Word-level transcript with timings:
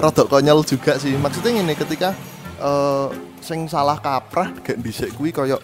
rada 0.00 0.22
konyol 0.26 0.60
juga 0.64 0.96
sih. 0.98 1.14
Maksudnya 1.14 1.60
ngene 1.60 1.74
ketika 1.76 2.10
eh 2.54 3.06
sing 3.44 3.66
salah 3.68 3.98
kaprah 3.98 4.48
gak 4.62 4.78
dhisik 4.80 5.12
kuwi 5.18 5.34
koyo 5.34 5.58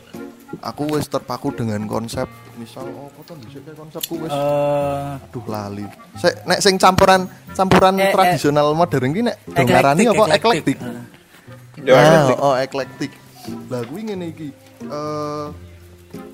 aku 0.60 0.98
wis 0.98 1.06
terpaku 1.06 1.54
dengan 1.54 1.80
konsep 1.86 2.26
misal 2.58 2.82
oh 2.90 3.08
apa 3.08 3.32
dhisik 3.40 3.62
kayak 3.64 3.78
konsepku 3.78 4.14
wis 4.20 4.30
Eh, 4.30 5.16
aduh 5.16 5.44
lali. 5.48 5.86
Sek 6.18 6.44
nek 6.44 6.60
sing 6.60 6.74
campuran 6.76 7.24
campuran 7.54 7.94
Eh, 7.96 8.10
eh. 8.10 8.12
tradisional 8.12 8.74
modern 8.74 9.14
ki 9.14 9.22
nek 9.22 9.36
dong 9.48 9.66
ngarani 9.70 10.02
apa 10.10 10.24
eklektik. 10.36 10.78
Ya, 11.80 11.94
Ah, 11.96 12.36
oh 12.36 12.54
eklektik. 12.58 13.14
Lah 13.72 13.80
kuwi 13.88 14.10
ngene 14.10 14.34
iki. 14.34 14.48
Eh 14.84 15.46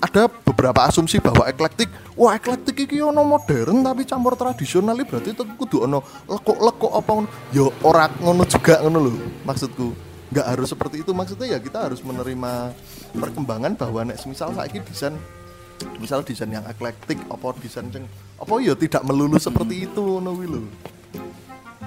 ada 0.01 0.29
beberapa 0.29 0.89
asumsi 0.89 1.21
bahwa 1.21 1.45
eklektik, 1.45 1.89
wah 2.17 2.33
eklektik 2.33 2.89
iki 2.89 2.97
ono 3.01 3.21
modern 3.21 3.85
tapi 3.85 4.05
campur 4.05 4.33
tradisional 4.33 4.97
berarti 5.05 5.33
tetep 5.33 5.53
kudu 5.57 5.85
ono 5.85 6.01
lekuk-lekuk 6.25 6.91
apa 6.93 7.09
ngono. 7.13 7.29
Ya 7.53 7.65
ora 7.85 8.05
ngono 8.21 8.43
juga 8.45 8.81
ngono 8.81 8.97
lho 9.09 9.11
maksudku. 9.45 9.87
Nggak 10.33 10.47
harus 10.49 10.67
seperti 10.73 11.05
itu 11.05 11.11
maksudnya 11.13 11.55
ya 11.55 11.59
kita 11.61 11.87
harus 11.87 12.01
menerima 12.03 12.73
perkembangan 13.15 13.77
bahwa 13.79 14.11
nek 14.11 14.19
semisal 14.19 14.51
saiki 14.51 14.83
desain 14.83 15.15
misal 16.01 16.25
desain 16.25 16.49
yang 16.49 16.65
eklektik 16.65 17.21
apa 17.29 17.53
desain 17.61 17.87
sing 17.93 18.09
apa 18.41 18.53
ya 18.59 18.73
tidak 18.73 19.05
melulu 19.05 19.37
seperti 19.37 19.85
itu 19.85 20.01
ngono 20.01 20.33
lho. 20.35 20.61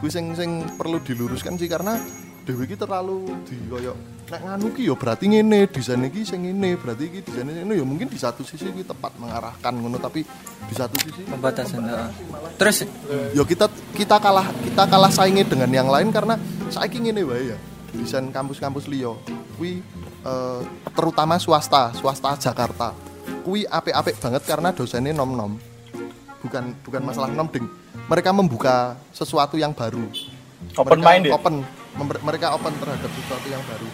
Kuwi 0.01 0.09
sing 0.09 0.65
perlu 0.81 1.03
diluruskan 1.05 1.61
sih 1.61 1.69
karena 1.69 2.01
Dewi 2.45 2.65
iki 2.65 2.77
terlalu 2.77 3.29
di 3.45 3.57
koyo 3.69 3.95
nek 4.31 4.41
nganu 4.47 4.67
ki 4.71 4.87
ya 4.87 4.95
berarti 4.95 5.25
ngene, 5.27 5.67
desain 5.67 5.99
iki 6.07 6.23
sing 6.23 6.47
ngene, 6.47 6.79
berarti 6.79 7.11
iki 7.11 7.19
desain 7.27 7.51
ngene 7.51 7.75
ya 7.75 7.83
mungkin 7.83 8.07
di 8.07 8.15
satu 8.15 8.47
sisi 8.47 8.71
iki 8.71 8.87
tepat 8.87 9.19
mengarahkan 9.19 9.75
ngono 9.75 9.99
tapi 9.99 10.23
di 10.71 10.75
satu 10.75 10.95
sisi 11.03 11.27
pembatasan. 11.27 11.83
heeh. 11.83 12.11
Terus 12.55 12.87
ya 13.35 13.43
kita 13.43 13.67
kita 13.99 14.17
kalah 14.23 14.47
kita 14.63 14.87
kalah 14.87 15.11
saingi 15.11 15.43
dengan 15.43 15.71
yang 15.75 15.91
lain 15.91 16.15
karena 16.15 16.39
saiki 16.71 17.03
ngene 17.03 17.27
wae 17.27 17.51
ya. 17.51 17.59
Desain 17.91 18.31
kampus-kampus 18.31 18.87
liya 18.87 19.11
kuwi 19.59 19.83
eh, 20.23 20.61
terutama 20.95 21.43
swasta, 21.43 21.91
swasta 21.99 22.39
Jakarta. 22.39 22.95
Kuwi 23.43 23.67
apik-apik 23.67 24.15
banget 24.23 24.43
karena 24.47 24.71
dosennya 24.71 25.11
nom-nom. 25.11 25.59
Bukan 26.39 26.87
bukan 26.87 27.03
masalah 27.03 27.35
nom 27.35 27.51
ding. 27.51 27.67
Mereka 28.07 28.31
membuka 28.31 28.95
sesuatu 29.11 29.59
yang 29.59 29.75
baru. 29.75 30.07
Open 30.79 31.03
Mereka 31.03 31.09
minded. 31.09 31.33
Open, 31.35 31.55
mereka 32.05 32.57
open 32.57 32.73
terhadap 32.81 33.11
sesuatu 33.13 33.47
yang 33.51 33.63
baru. 33.67 33.89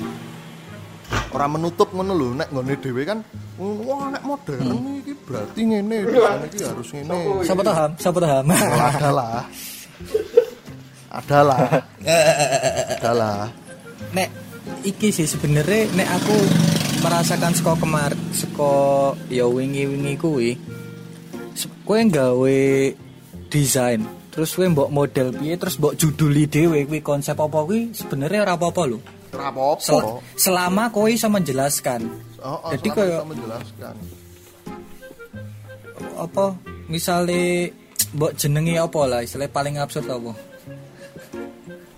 Orang 1.30 1.50
menutup 1.58 1.88
ngono 1.94 2.12
lho, 2.14 2.28
nek 2.34 2.48
nggone 2.50 2.74
dhewe 2.82 3.02
kan 3.06 3.18
wah 3.58 4.10
nek 4.10 4.22
modern 4.26 5.00
iki 5.00 5.14
berarti 5.22 5.60
ngene, 5.62 5.96
iki 6.50 6.60
harus 6.66 6.88
ngene. 6.90 7.46
siapa 7.46 7.62
paham? 7.62 7.90
Siapa 7.94 8.18
paham? 8.18 8.44
Oh, 8.50 8.80
adalah 8.90 9.34
adalah 11.16 11.60
adalah 12.98 13.38
nek 14.12 14.28
iki 14.84 15.08
sih 15.14 15.24
sebenarnya 15.24 15.88
nek 15.96 16.08
aku 16.20 16.36
merasakan 17.00 17.52
seko 17.54 17.72
kemar 17.78 18.12
seko 18.34 18.74
ya 19.30 19.46
wingi-wingi 19.46 20.14
kuwi 20.18 20.52
kowe 21.86 22.00
gawe 22.02 22.60
desain. 23.56 24.04
Terus 24.28 24.52
kowe 24.52 24.68
mbok 24.68 24.92
model 24.92 25.32
piye 25.32 25.56
terus 25.56 25.80
mbok 25.80 25.96
juduli 25.96 26.44
dhewe 26.44 26.84
kuwi 26.84 27.00
konsep 27.00 27.40
apa 27.40 27.64
kuwi? 27.64 27.96
Sebenarnya 27.96 28.44
ora 28.44 28.60
apa-apa 28.60 28.82
lho. 28.84 29.00
Rapopo 29.32 29.80
Sel- 29.80 30.20
selama 30.36 30.92
kowe 30.92 31.08
iso 31.08 31.32
menjelaskan. 31.32 32.04
Oh, 32.44 32.60
oh, 32.60 32.70
jadi 32.76 32.88
bisa 32.92 33.24
menjelaskan. 33.24 33.94
Apa? 36.20 36.52
Misalnya 36.92 37.72
mbok 38.12 38.36
jenengi 38.36 38.76
apa 38.76 39.00
lah? 39.08 39.20
Istilahnya 39.24 39.56
paling 39.56 39.80
absurd 39.80 40.04
apa? 40.12 40.36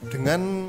Dengan 0.08 0.67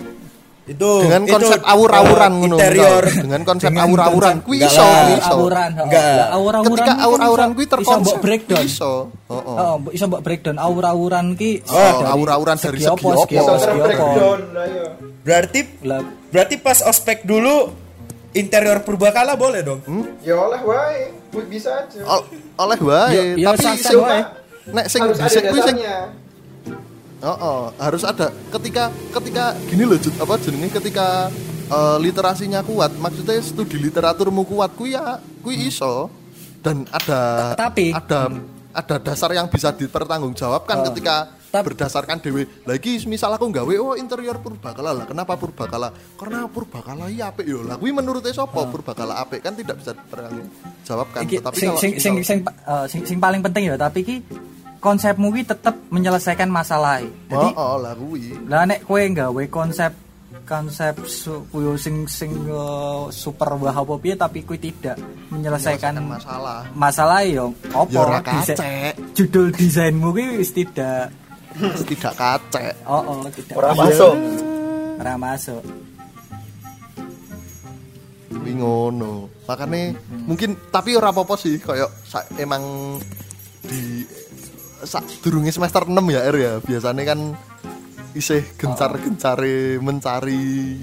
itu 0.69 0.91
dengan 1.01 1.21
itu, 1.25 1.33
konsep 1.33 1.59
awur-awuran 1.65 2.31
ngono 2.37 2.55
interior. 2.55 3.03
Dengan 3.09 3.41
konsep 3.41 3.71
awur-awuran. 3.73 4.35
kuwi 4.45 4.57
iso 4.61 4.85
iso. 5.17 5.33
awuran 5.33 5.69
heeh. 5.73 5.85
Enggak. 5.89 6.27
Awur-awuran 6.29 6.75
ketika 6.77 6.93
awur-awuran 7.01 7.47
iso- 7.49 7.55
kuwi 7.55 7.65
iso 7.65 7.69
mbok 7.69 7.81
terkonsep 7.81 8.17
breakdown. 8.21 8.63
iso. 8.63 8.93
Heeh. 9.25 9.55
Oh, 9.57 9.73
mbok 9.81 9.91
iso 9.91 10.05
mbok 10.05 10.21
breakdown. 10.21 10.57
Awur-awuran 10.61 11.25
ki 11.33 11.51
Oh, 11.65 11.93
awur-awuran 12.05 12.55
dari 12.55 12.77
segi 12.77 12.87
apa, 12.87 13.09
segi 13.19 13.35
ayo 13.35 14.83
berarti 15.19 15.59
Lah, 15.83 16.01
berarti 16.29 16.55
pas 16.57 16.79
ospek 16.81 17.25
dulu 17.25 17.73
interior 18.31 18.85
purbakala 18.85 19.33
boleh 19.33 19.65
dong? 19.65 19.81
Ya 20.21 20.37
oleh 20.37 20.61
wae. 20.61 21.09
Bisa 21.49 21.81
aja. 21.81 21.99
Ol- 22.05 22.25
oleh 22.57 22.79
wae. 22.79 23.09
Ya- 23.09 23.25
ya 23.35 23.47
tapi 23.51 23.65
sing 23.75 23.97
wae. 23.97 24.21
nek 24.69 24.85
sing 24.85 25.01
dhisik 25.01 25.49
kuwi 25.49 25.61
sing 25.65 25.77
Oh, 27.19 27.35
oh, 27.35 27.61
harus 27.75 28.07
ada 28.07 28.31
ketika 28.55 28.87
ketika 29.11 29.51
gini 29.67 29.83
loh 29.83 29.99
Jud, 29.99 30.15
apa 30.15 30.39
jenenge 30.39 30.71
ketika 30.71 31.27
eh, 31.67 31.97
literasinya 31.99 32.63
kuat, 32.63 32.95
maksudnya 32.95 33.43
studi 33.43 33.75
literaturmu 33.75 34.47
kuat 34.47 34.71
kuwi 34.79 34.95
ya 34.95 35.19
kuwi 35.43 35.67
iso 35.67 36.07
dan 36.63 36.87
ada 36.91 37.53
Tapi- 37.59 37.91
ada 37.91 38.31
ada 38.69 38.95
dasar 39.01 39.35
yang 39.35 39.51
bisa 39.51 39.75
dipertanggungjawabkan 39.75 40.87
ketika 40.91 41.35
Tap- 41.49 41.65
berdasarkan 41.65 42.21
dewe. 42.21 42.45
Lagi 42.63 43.01
misal 43.09 43.33
aku 43.33 43.49
nggawe 43.49 43.73
oh 43.81 43.97
interior 43.97 44.37
purbakala 44.37 44.93
lah. 44.93 45.05
Kenapa 45.09 45.33
purbakala? 45.33 45.89
Karena 46.13 46.45
purbakala 46.45 47.09
iya 47.09 47.33
apik 47.33 47.49
yo. 47.49 47.65
Lah 47.65 47.81
kuwi 47.81 47.89
menurut 47.89 48.21
sapa 48.29 48.69
purbakala 48.69 49.17
apik 49.17 49.41
kan 49.41 49.57
tidak 49.57 49.81
bisa 49.81 49.97
dipertanggungjawabkan. 49.97 51.21
Tetapi 51.25 51.57
sing 51.57 51.69
kalau 51.73 51.81
sing 51.81 51.91
sing 51.97 52.13
misal- 52.21 52.29
sing, 52.29 52.39
sing 52.87 53.01
sing 53.03 53.17
paling 53.17 53.41
penting 53.41 53.73
ya 53.73 53.75
tapi 53.75 54.05
ki 54.05 54.15
konsepmu 54.79 55.29
ki 55.29 55.43
tetep 55.45 55.75
menyelesaikan 55.87 56.47
masalah. 56.47 57.03
Jadi 57.03 57.47
oh, 57.51 57.61
oh 57.69 57.77
lah 57.77 57.93
kuwi. 57.93 58.33
lah 58.47 58.63
nek 58.63 58.83
kowe 58.83 58.99
gawe 58.99 59.43
konsep 59.47 59.91
konsep 60.43 60.97
su, 61.05 61.45
kuyo 61.47 61.75
sing 61.75 62.03
sing 62.05 62.33
eh, 62.41 63.03
super 63.11 63.53
wah 63.55 63.69
apa 63.71 63.93
piye 63.95 64.15
tapi 64.15 64.41
kuwi 64.41 64.57
tidak 64.57 64.97
menyelesaikan 65.29 65.93
Menyelesaikan 65.93 65.93
masalah. 66.01 66.59
masalah 66.73 67.21
yo 67.21 67.45
apa 67.69 67.85
Ya 67.87 68.01
desa- 68.17 68.57
kacek. 68.57 68.93
judul 69.13 69.47
desainmu 69.51 70.09
ki 70.09 70.25
wis 70.35 70.49
tidak 70.49 71.13
tidak 71.85 72.13
kacek. 72.15 72.73
oh 72.83 73.03
oh 73.03 73.17
tidak 73.29 73.55
ora 73.55 73.71
masuk 73.73 74.13
ora 74.97 75.13
masuk 75.15 75.61
Kuwi 78.29 78.53
ngono. 78.55 79.25
Makanya 79.43 79.97
mungkin 80.23 80.53
tapi 80.69 80.93
ora 80.93 81.09
apa-apa 81.09 81.33
sih 81.35 81.57
kayak 81.57 81.89
emang 82.37 82.61
di 83.61 84.05
sak 84.83 85.23
durunge 85.23 85.51
semester 85.51 85.87
6 85.87 85.95
ya 86.11 86.21
R 86.29 86.35
ya. 86.37 86.53
Biasanya 86.61 87.03
kan 87.03 87.19
isih 88.17 88.41
gencar-gencare 88.57 89.77
mencari 89.79 90.75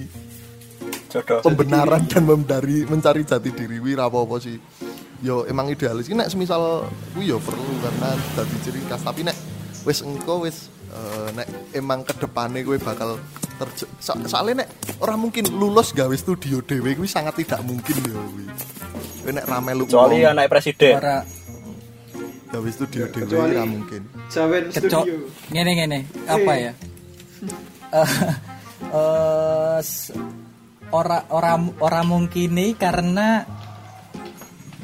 jodoh 1.10 1.40
pembenaran 1.42 2.06
dan 2.06 2.22
mencari 2.26 2.86
mencari 2.86 3.22
jati 3.26 3.50
diri 3.50 3.78
wi 3.82 3.98
apa-apa 3.98 4.36
sih. 4.42 4.58
Yo 5.24 5.48
emang 5.48 5.72
idealis 5.72 6.12
ini 6.12 6.20
nek 6.20 6.28
semisal 6.28 6.84
kuwi 7.16 7.32
yo 7.32 7.40
perlu 7.40 7.72
karena 7.80 8.12
dadi 8.36 8.56
ciri 8.60 8.80
khas 8.84 9.00
tapi 9.00 9.24
nek 9.24 9.36
wis 9.88 10.04
engko 10.04 10.44
wis 10.44 10.68
eh, 10.92 11.28
nek 11.32 11.48
emang 11.72 12.04
kedepane 12.04 12.60
kowe 12.60 12.76
bakal 12.76 13.16
terje 13.56 13.88
so, 13.96 14.12
soalnya 14.28 14.64
nek 14.64 14.68
orang 15.00 15.16
mungkin 15.16 15.48
lulus 15.56 15.96
gawe 15.96 16.12
studio 16.12 16.60
dhewe 16.60 16.92
kuwi 16.92 17.08
sangat 17.08 17.40
tidak 17.40 17.64
mungkin 17.64 17.96
yo 18.04 18.20
kuwi. 18.20 18.44
Kowe 19.24 19.30
nek 19.32 19.46
rame 19.48 19.72
lu 19.72 19.84
kecuali 19.88 20.20
anak 20.20 20.52
presiden 20.52 21.00
ora 21.00 21.24
gawe 22.46 22.68
studio 22.70 23.04
dhewe 23.06 23.26
Kecuali- 23.26 23.54
ora 23.54 23.64
mungkin. 23.64 24.02
Jawen 24.28 24.64
studio. 24.70 25.00
Ngene 25.50 25.70
ngene. 25.74 25.98
Apa 26.26 26.52
ya? 26.56 26.72
Eh, 27.86 28.02
eh, 28.92 29.80
ora 30.90 31.18
ora 31.30 31.54
ora 31.78 32.00
mungkin 32.02 32.50
nih 32.52 32.74
karena 32.74 33.46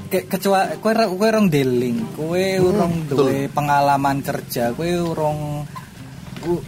ke, 0.06 0.24
kecuali 0.24 0.78
kue 0.78 0.92
kue 0.94 1.28
orang 1.28 1.50
dealing 1.50 2.14
kue 2.14 2.56
urung 2.58 3.04
duwe 3.04 3.50
pengalaman 3.50 4.22
kerja 4.22 4.70
kue 4.72 4.96
urung 4.96 5.66
u- 6.46 6.64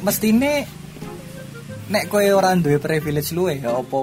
mestine 0.00 0.68
nek 1.88 2.04
kue 2.06 2.30
orang 2.30 2.60
duwe 2.60 2.76
privilege 2.78 3.32
luwe 3.32 3.58
ya 3.58 3.74
apa 3.74 3.98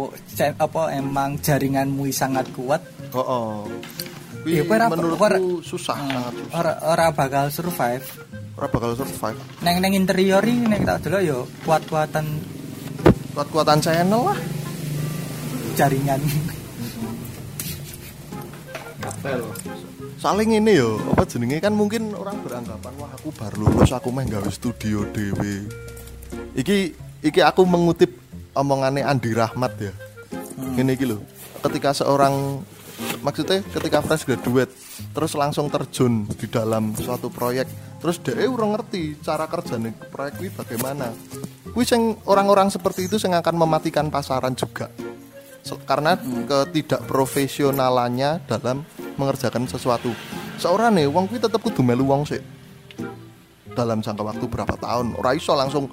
apa 0.57 0.81
emang 0.93 1.37
jaringanmu 1.37 2.09
sangat 2.11 2.49
kuat? 2.51 2.81
Oh, 3.13 3.21
oh. 3.21 3.53
Iya, 4.47 4.63
kowe 4.63 4.73
ora- 4.73 4.87
menurutku 4.87 5.19
ora- 5.21 5.41
susah 5.61 5.97
sangat 5.97 6.33
susah. 6.33 6.53
ora 6.53 6.71
ora 6.85 7.05
bakal 7.11 7.45
survive 7.49 8.05
Ora 8.53 8.67
bakal 8.67 8.95
survive. 8.95 9.37
neng 9.59 9.77
neng 9.77 9.93
interior 9.93 10.41
ini 10.41 10.65
neng 10.65 10.81
tak 10.81 11.03
dulu 11.03 11.19
yo 11.19 11.39
kuat 11.61 11.83
kuatan 11.83 12.25
Kuat-kuatan 13.31 13.77
channel 13.77 14.21
lah. 14.25 14.39
jaringan 15.73 16.17
kapel 18.97 19.41
Saling 20.17 20.49
ini 20.51 20.73
yo, 20.73 20.97
apa 21.07 21.21
jenenge 21.23 21.61
kan 21.61 21.69
mungkin 21.69 22.09
orang 22.11 22.41
beranggapan 22.41 22.89
wah 22.97 23.13
aku 23.13 23.29
baru 23.29 23.69
lulus 23.69 23.93
aku 23.93 24.09
main 24.09 24.25
gawe 24.25 24.49
studio 24.49 25.05
dhewe. 25.07 25.69
Iki 26.57 26.77
iki 27.21 27.39
aku 27.39 27.61
mengutip 27.61 28.17
omongannya 28.51 29.05
Andi 29.05 29.29
Rahmat 29.29 29.77
ya. 29.77 29.93
Ini 30.73 30.89
iki 30.89 31.05
lho. 31.05 31.21
Ketika 31.61 31.93
seorang 31.93 32.65
maksudnya 33.27 33.59
ketika 33.59 33.99
fresh 33.99 34.23
graduate 34.23 34.71
terus 35.11 35.35
langsung 35.35 35.67
terjun 35.67 36.23
di 36.39 36.47
dalam 36.47 36.95
suatu 36.95 37.27
proyek 37.27 37.67
terus 37.99 38.23
dia 38.23 38.47
urung 38.47 38.79
ngerti 38.79 39.19
cara 39.19 39.51
kerjanya 39.51 39.91
proyek 40.07 40.39
kuwi 40.39 40.47
bagaimana. 40.55 41.11
Sing 41.83 42.15
orang-orang 42.23 42.71
seperti 42.71 43.11
itu 43.11 43.19
yang 43.19 43.43
akan 43.43 43.67
mematikan 43.67 44.07
pasaran 44.07 44.55
juga. 44.55 44.87
Karena 45.83 46.15
ketidakprofesionalannya 46.17 48.47
dalam 48.47 48.87
mengerjakan 49.19 49.67
sesuatu. 49.67 50.15
Seorang 50.57 50.95
nih 50.95 51.11
wong 51.11 51.27
kuwi 51.27 51.43
tetep 51.43 51.59
kudu 51.59 51.83
melu 51.83 52.07
wong 52.07 52.23
sih 52.23 52.39
dalam 53.77 54.01
jangka 54.01 54.25
waktu 54.25 54.45
berapa 54.49 54.73
tahun 54.73 55.13
ora 55.21 55.37
iso 55.37 55.53
langsung 55.53 55.85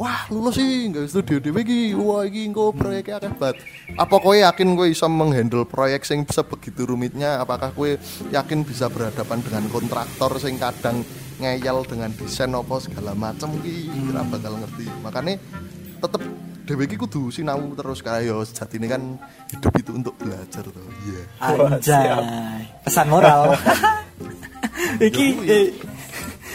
wah 0.00 0.26
lulus 0.32 0.56
sih 0.56 0.88
nggak 0.90 1.06
studio 1.08 1.36
dewe 1.40 1.60
iki 1.62 1.92
wah 1.92 2.24
iki 2.24 2.48
engko 2.48 2.72
proyeknya 2.72 3.20
akeh 3.20 3.32
banget. 3.36 3.56
Apa 3.94 4.16
kowe 4.18 4.36
yakin 4.36 4.74
kowe 4.74 4.88
bisa 4.88 5.06
menghandle 5.06 5.64
proyek 5.68 6.02
sing 6.02 6.24
sebegitu 6.28 6.88
rumitnya? 6.88 7.40
Apakah 7.40 7.70
kowe 7.76 7.90
yakin 8.32 8.64
bisa 8.64 8.88
berhadapan 8.88 9.44
dengan 9.44 9.64
kontraktor 9.68 10.32
sing 10.40 10.56
kadang 10.56 11.04
ngeyel 11.38 11.84
dengan 11.84 12.10
desain 12.14 12.52
apa 12.54 12.76
segala 12.80 13.12
macam 13.12 13.52
ki 13.60 13.90
kira 13.90 14.22
bakal 14.28 14.54
ngerti. 14.58 14.86
Makanya 15.02 15.34
tetep 16.00 16.22
dewe 16.64 16.88
iki 16.88 16.96
kudu 16.96 17.28
sinau 17.28 17.60
terus 17.76 18.00
kayak 18.00 18.24
yo 18.24 18.40
sejatine 18.40 18.88
kan 18.88 19.02
hidup 19.52 19.72
itu 19.76 19.90
untuk 19.92 20.14
belajar 20.16 20.64
tuh 20.64 20.88
iya. 21.04 21.22
Anjay. 21.44 22.08
Pesan 22.84 23.06
moral. 23.12 23.52
Iki 24.94 25.26
eh, 25.48 25.66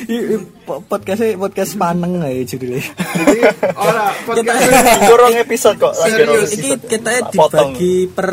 i- 0.09 0.25
i- 0.33 0.45
po- 0.59 0.81
podcast 0.81 1.21
podcast 1.37 1.73
maneng 1.75 2.19
ae 2.19 2.41
judulnya. 2.41 2.81
Jadi 2.81 3.39
ora 3.77 4.09
podcast 4.25 4.61
Kurang 5.05 5.33
episode 5.37 5.77
kok. 5.77 5.93
Serius, 5.93 6.49
episode. 6.51 6.81
kita 6.83 7.11
dibagi 7.29 7.95
per 8.09 8.31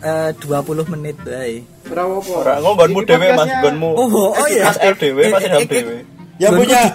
eh, 0.00 0.30
20 0.32 0.88
menit 0.88 1.16
ae. 1.26 1.60
Ora 1.86 2.56
ngomongmu 2.58 3.00
dhewe 3.04 3.28
Mas, 3.30 3.48
nggonmu. 3.52 3.90
Oh, 3.92 4.32
oh 4.32 4.46
iya. 4.48 4.64
Mas 4.66 4.78
LDW, 4.80 5.18
Mas 5.28 5.42
Eh, 5.42 5.52
eh, 5.52 5.66
dhewe. 5.66 5.96
Yang 6.36 6.52
Gonku 6.52 6.62
punya-. 6.64 6.92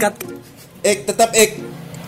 Ik 0.82 1.00
tetap 1.06 1.30
ik. 1.32 1.52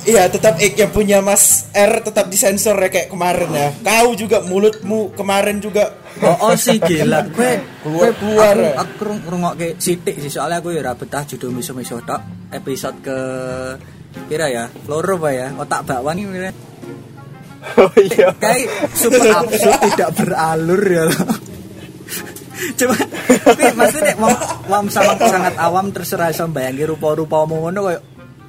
Iya, 0.03 0.27
tetap 0.27 0.59
ik 0.59 0.75
yang 0.75 0.91
punya 0.91 1.23
Mas 1.23 1.71
R 1.71 2.03
tetap 2.03 2.27
disensor 2.27 2.75
ya 2.75 2.89
kayak 2.89 3.07
kemarin 3.07 3.47
ya. 3.49 3.71
Kau 3.79 4.11
juga 4.13 4.43
mulutmu 4.43 5.15
kemarin 5.15 5.57
juga 5.57 5.95
Oh, 6.21 6.51
oh 6.51 6.53
sih 6.53 6.77
gila. 6.77 7.25
Gue 7.31 7.57
Keluar- 7.81 8.13
keluar, 8.15 8.53
Aku, 8.53 8.61
ya. 8.61 8.73
aku 8.77 9.03
ngrungokke 9.25 9.67
sithik 9.75 10.19
sih 10.19 10.29
soalnya 10.29 10.61
aku 10.61 10.69
ya 10.71 10.85
ora 10.85 10.93
betah 10.93 11.25
judul 11.25 11.49
miso-miso 11.51 11.97
tok. 12.01 12.21
Episode 12.51 12.97
ke 13.01 13.17
pira 14.29 14.45
ya? 14.45 14.69
Loro 14.85 15.17
apa 15.17 15.29
ya? 15.31 15.47
Otak 15.57 15.81
bakwan 15.83 16.21
ini 16.21 16.29
pira? 16.29 16.51
Oh 17.79 17.87
iya. 17.95 18.27
kayak 18.37 18.67
super 18.91 19.23
absurd 19.23 19.79
tidak 19.87 20.11
beralur 20.19 20.83
ya 20.83 21.03
loh. 21.07 21.27
Coba, 22.75 22.95
tapi 23.43 23.63
maksudnya 23.71 24.13
wong 24.15 24.35
wong 24.67 24.85
sama 24.87 25.15
sangat 25.17 25.55
awam 25.57 25.91
terserah 25.91 26.27
iso 26.27 26.43
mbayangke 26.45 26.87
rupa-rupamu 26.87 27.63
ngono 27.63 27.79
koyo 27.83 27.99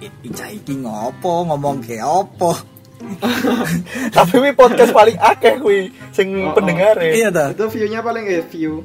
"I- 0.03 0.15
Ica 0.27 0.47
iki 0.51 0.75
ngopo 0.79 1.47
ngomong 1.47 1.83
ke 1.83 1.99
opo 1.99 2.74
Tapi 4.17 4.35
wi 4.39 4.51
podcast 4.53 4.91
paling 4.91 5.15
akeh 5.15 5.59
kuwi 5.59 5.79
sing 6.11 6.29
Oh, 6.41 6.51
oh. 6.51 6.55
pendengare. 6.55 7.13
iya 7.13 7.29
ta 7.29 7.51
Itu 7.51 7.69
view-nya 7.69 8.01
paling 8.01 8.25
eh 8.25 8.43
view. 8.45 8.81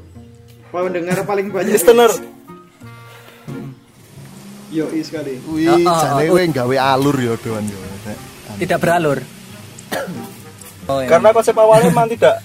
Pendengar 0.70 1.18
paling 1.24 1.50
banyak. 1.50 1.72
Listener. 1.72 2.12
Yo 4.70 4.86
sekali. 4.96 5.42
kuwi 5.42 5.66
Oh, 5.66 5.78
oh, 5.80 5.98
jane 5.98 6.30
oh. 6.30 6.36
kowe 6.36 6.44
gawe 6.46 6.76
alur 6.94 7.18
yo 7.18 7.34
doan 7.36 7.66
yo 7.66 7.80
Nek. 8.00 8.18
tidak 8.60 8.78
beralur 8.80 9.18
oh, 10.90 11.00
iya. 11.00 11.10
Karena 11.10 11.30
konsep 11.34 11.56
awalnya 11.56 11.90
memang 11.90 12.06
tidak 12.08 12.38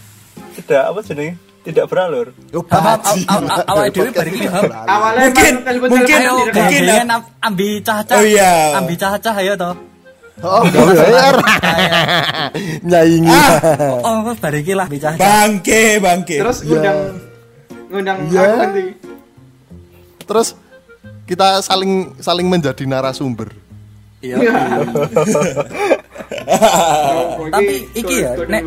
tidak 0.56 0.82
apa 0.88 1.00
jenenge? 1.02 1.34
Tidak 1.64 1.88
beralur. 1.88 2.28
Aw- 2.52 3.64
awal 3.64 3.88
Podcast 3.88 4.12
bareng 4.12 4.34
ini. 4.36 4.48
Awalnya 4.52 5.32
Mungkin- 5.32 5.56
mungkin- 5.80 6.22
mungkin, 6.52 7.08
ambi 7.40 7.68
cah-cah 7.80 8.16
Oh, 8.16 8.24
iya. 8.24 8.76
ambi 8.76 8.94
cah-cah 8.94 9.32
ayo 9.34 9.56
toh 9.56 9.72
Oh, 10.42 10.62
bayar. 10.66 11.34
Nyaingi. 12.90 13.30
oh 14.02 14.18
oh 14.26 14.34
bareng 14.34 14.60
iki 14.60 14.74
lah 14.74 14.86
ambi 14.86 14.98
cah-cah 14.98 15.20
bangke 15.20 15.98
bangke. 15.98 16.36
Terus 16.42 16.58
ngundang 16.62 16.98
ngundang 17.88 18.18
Iya. 18.28 18.42
aku 18.42 18.56
nanti. 18.58 18.84
Terus 20.24 20.48
kita 21.24 21.60
saling 21.60 21.92
saling 22.18 22.46
menjadi 22.48 22.82
narasumber. 22.82 23.54
iya 24.18 24.40
Oh, 26.44 27.46
Tapi 27.54 27.74
iki 27.92 28.24
ya, 28.24 28.34
nek- 28.48 28.64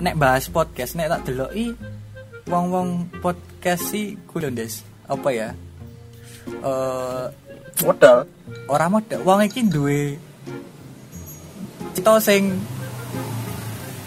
nek 0.00 0.14
bahas 0.16 0.46
podcast 0.46 0.94
nek 0.94 1.08
tak 1.08 1.22
deloki 1.24 1.74
wong-wong 2.44 3.08
podcast 3.18 3.88
si 3.88 4.18
kulondes 4.28 4.84
apa 5.06 5.28
ya 5.30 5.48
eh 6.44 7.24
Modal. 7.82 8.28
ora 8.68 8.86
modal 8.86 9.20
wong 9.22 9.40
iki 9.42 9.64
duwe 9.64 10.14
cita 11.94 12.18
sing 12.18 12.58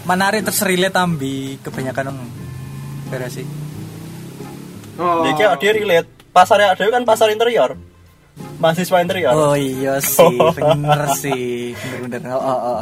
menarik 0.05 0.43
terus 0.43 0.63
relate 0.63 0.95
ambi 0.99 1.57
kebanyakan 1.63 2.15
beres 3.07 3.39
sih 3.39 3.47
Oh. 4.97 5.21
Jadi 5.21 5.31
kayak 5.37 5.53
dia 5.61 5.71
relate. 5.77 6.09
Pasarnya 6.33 6.73
ada 6.73 6.81
kan 6.89 7.05
pasar 7.05 7.29
interior. 7.29 7.77
Mahasiswa 8.57 9.01
interior. 9.01 9.33
oh 9.33 9.53
iya 9.57 9.97
sih 9.97 10.37
bener 10.57 11.01
sih 11.17 11.73
bener 11.73 12.21
bener 12.21 12.37
oh, 12.37 12.41
oh, 12.41 12.61
oh. 12.69 12.79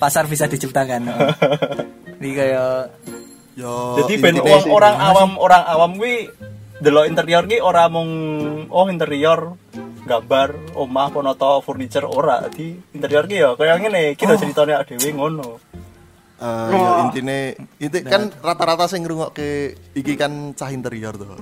pasar 0.00 0.24
bisa 0.24 0.48
diciptakan 0.48 1.12
oh. 1.12 1.28
jadi 2.20 2.30
kayak 2.32 2.72
Yo. 3.54 4.00
Jadi 4.02 4.18
ben 4.18 4.40
wong 4.42 4.66
orang 4.66 4.96
awam 4.98 5.30
orang 5.38 5.62
awam 5.62 5.90
kuwi 5.94 6.26
delok 6.82 7.06
interior 7.06 7.46
ki 7.46 7.62
ora 7.62 7.86
mung 7.86 8.10
oh 8.66 8.86
interior 8.90 9.54
gambar 10.04 10.76
omah 10.76 11.08
ponoto 11.10 11.64
furniture 11.64 12.04
ora 12.04 12.44
di 12.52 12.76
interior 12.92 13.24
ki 13.24 13.36
ya 13.40 13.50
kaya 13.56 13.80
ngene 13.80 14.12
iki 14.14 14.24
lho 14.24 14.36
ceritane 14.36 14.76
dhewe 14.84 15.08
ngono. 15.16 15.48
Eh, 16.34 16.68
yo 16.74 16.90
intine 17.08 17.56
inti 17.80 18.04
kan 18.04 18.28
rata-rata 18.42 18.84
sing 18.90 19.00
ngrungokke 19.06 19.72
iki 19.96 20.12
kan 20.14 20.52
cah 20.52 20.68
interior 20.68 21.16
tuh. 21.16 21.40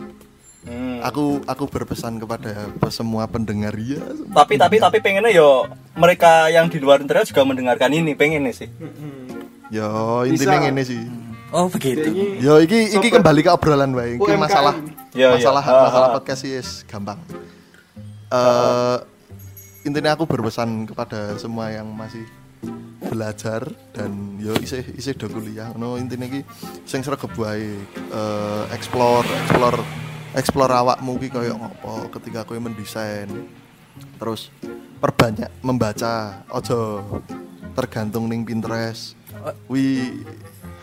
Hmm. 0.62 1.02
Aku 1.02 1.42
aku 1.42 1.66
berpesan 1.66 2.22
kepada 2.22 2.70
semua 2.94 3.26
pendengar 3.26 3.74
ya. 3.74 3.98
Tapi 4.30 4.54
tapi 4.54 4.78
tapi 4.78 5.02
pengennya 5.02 5.34
yo 5.34 5.66
mereka 5.98 6.46
yang 6.54 6.70
di 6.70 6.78
luar 6.78 7.02
interior 7.02 7.26
juga 7.26 7.42
mendengarkan 7.42 7.90
ini 7.90 8.14
pengen 8.14 8.46
sih. 8.54 8.70
Yo 9.74 10.22
intine 10.22 10.54
Bisa. 10.54 10.62
ngene 10.62 10.84
sih. 10.86 11.02
oh 11.52 11.68
begitu 11.68 12.08
Ini 12.08 12.40
Yo 12.40 12.64
iki 12.64 12.96
iki 12.96 13.08
kembali 13.12 13.44
ke 13.44 13.50
obrolan 13.52 13.92
wae. 13.92 14.16
Iki 14.16 14.40
masalah 14.40 14.72
Ya, 15.12 15.28
ya. 15.28 15.36
masalah 15.36 15.60
Ah, 15.60 15.84
masalah 15.84 16.08
ah. 16.08 16.14
podcast 16.16 16.40
sih 16.40 16.56
yes, 16.56 16.88
gampang. 16.88 17.20
Eh 18.32 18.98
intinya 19.84 20.16
aku 20.16 20.24
berpesan 20.24 20.88
kepada 20.88 21.36
semua 21.36 21.68
yang 21.68 21.90
masih 21.92 22.24
belajar 23.12 23.66
dan 23.92 24.40
yo 24.40 24.56
isih 24.56 24.80
isih 24.96 25.12
do 25.12 25.28
kuliah. 25.28 25.68
No 25.76 26.00
intine 26.00 26.32
iki 26.32 26.40
sing 26.88 27.04
sregep 27.04 27.28
wae 27.36 27.76
eh 27.92 28.64
explore 28.72 29.28
explore 29.44 29.80
explore 30.32 30.72
awakmu 30.72 31.20
ki 31.20 31.28
koyo 31.28 31.60
ngopo 31.60 32.08
ketika 32.16 32.48
kowe 32.48 32.56
mendesain. 32.56 33.28
Terus 34.16 34.48
perbanyak 34.96 35.52
membaca 35.60 36.40
ojo 36.48 37.04
tergantung 37.76 38.32
ning 38.32 38.48
Pinterest. 38.48 39.12
Wi 39.68 40.08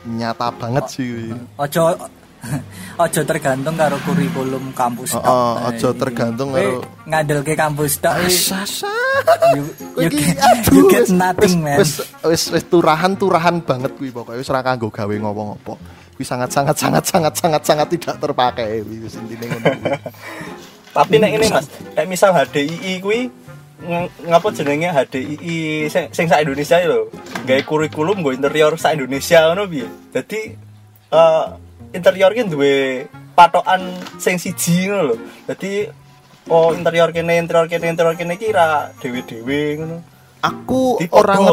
nyata 0.06 0.54
banget 0.54 0.86
sih 0.92 1.08
wi. 1.08 1.28
ojo 1.58 1.98
ojo 3.04 3.22
tergantung 3.24 3.76
karo 3.76 4.00
kurikulum 4.02 4.72
kampus 4.72 5.12
Oh, 5.12 5.20
tok. 5.20 5.28
oh, 5.28 5.54
Nah, 5.56 5.68
ojo 5.70 5.88
tergantung 5.94 6.50
karo- 6.52 6.84
ngadelke 7.04 7.54
kampus 7.54 8.00
tok 8.00 8.16
Sasa. 8.28 8.92
you, 9.56 9.64
you, 9.98 10.10
get, 10.10 10.40
you 10.70 10.84
get 10.88 11.04
wis- 11.04 11.12
nothing 11.12 11.60
wis- 11.60 11.66
man 11.66 11.78
Wis 11.78 11.92
wis 12.24 12.44
wis 12.50 12.64
turahan-turahan 12.66 13.60
banget 13.62 13.92
kuwi 13.96 14.10
pokoke 14.10 14.36
wis 14.36 14.48
ora 14.48 14.62
kanggo 14.62 14.88
gawe 14.88 15.12
ngopo-ngopo. 15.12 15.76
Kuwi 16.16 16.24
sangat 16.24 16.52
sangat 16.52 16.76
sangat 16.76 17.04
sangat 17.04 17.34
sangat 17.36 17.62
sangat 17.64 17.88
tidak 17.90 18.16
terpakai 18.18 18.84
kuwi 18.84 18.98
wis 19.02 19.16
intine 19.16 19.46
ngono 19.46 19.68
kuwi. 19.76 19.92
Tapi 20.96 21.16
nek 21.18 21.32
ini 21.38 21.46
Mas, 21.48 21.68
nek 21.94 22.06
misal 22.08 22.32
HDII 22.34 22.94
kuwi 23.00 23.30
ng- 23.80 24.12
ngapa 24.26 24.48
jenenge 24.52 24.90
HDII 24.90 25.58
sing 25.88 26.08
sing 26.12 26.26
sak 26.26 26.42
Indonesia 26.42 26.80
lho. 26.82 27.08
Gawe 27.44 27.62
kurikulum 27.64 28.20
nggo 28.20 28.32
interior 28.32 28.76
sak 28.76 28.96
Indonesia 28.96 29.44
ngono 29.46 29.68
piye. 29.68 29.88
Dadi 30.10 30.42
eh 31.10 31.46
interior 31.94 32.32
ki 32.34 32.48
duwe 32.50 33.06
patokan 33.34 33.82
sing 34.22 34.38
siji 34.38 34.90
ngono 34.90 35.04
lho. 35.14 35.16
Dadi 35.50 35.88
oh 36.50 36.74
interior 36.74 37.10
kene 37.14 37.38
interior 37.38 37.66
kene 37.70 37.94
interior 37.94 38.16
kene 38.18 38.36
iki 38.38 38.50
ra 38.54 38.94
dhewe-dhewe 38.98 39.62
ngono. 39.80 39.98
Aku 40.40 40.96
orang 41.12 41.44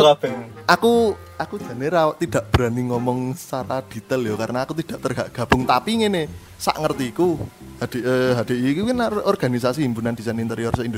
aku 0.66 1.18
aku 1.36 1.54
jane 1.60 1.86
ra 1.90 2.14
tidak 2.16 2.48
berani 2.54 2.86
ngomong 2.88 3.34
secara 3.34 3.82
detail 3.84 4.22
ya 4.24 4.34
karena 4.38 4.62
aku 4.64 4.72
tidak 4.78 4.98
tergabung 5.02 5.66
tapi 5.66 6.00
ngene 6.00 6.30
sak 6.56 6.80
ngertiku 6.80 7.36
HD, 7.76 8.00
eh, 8.00 8.32
HDI 8.32 8.68
itu 8.72 8.82
kan 8.88 8.98
or- 9.12 9.26
organisasi 9.28 9.84
himpunan 9.84 10.16
desain 10.16 10.40
interior 10.40 10.72
se 10.72 10.88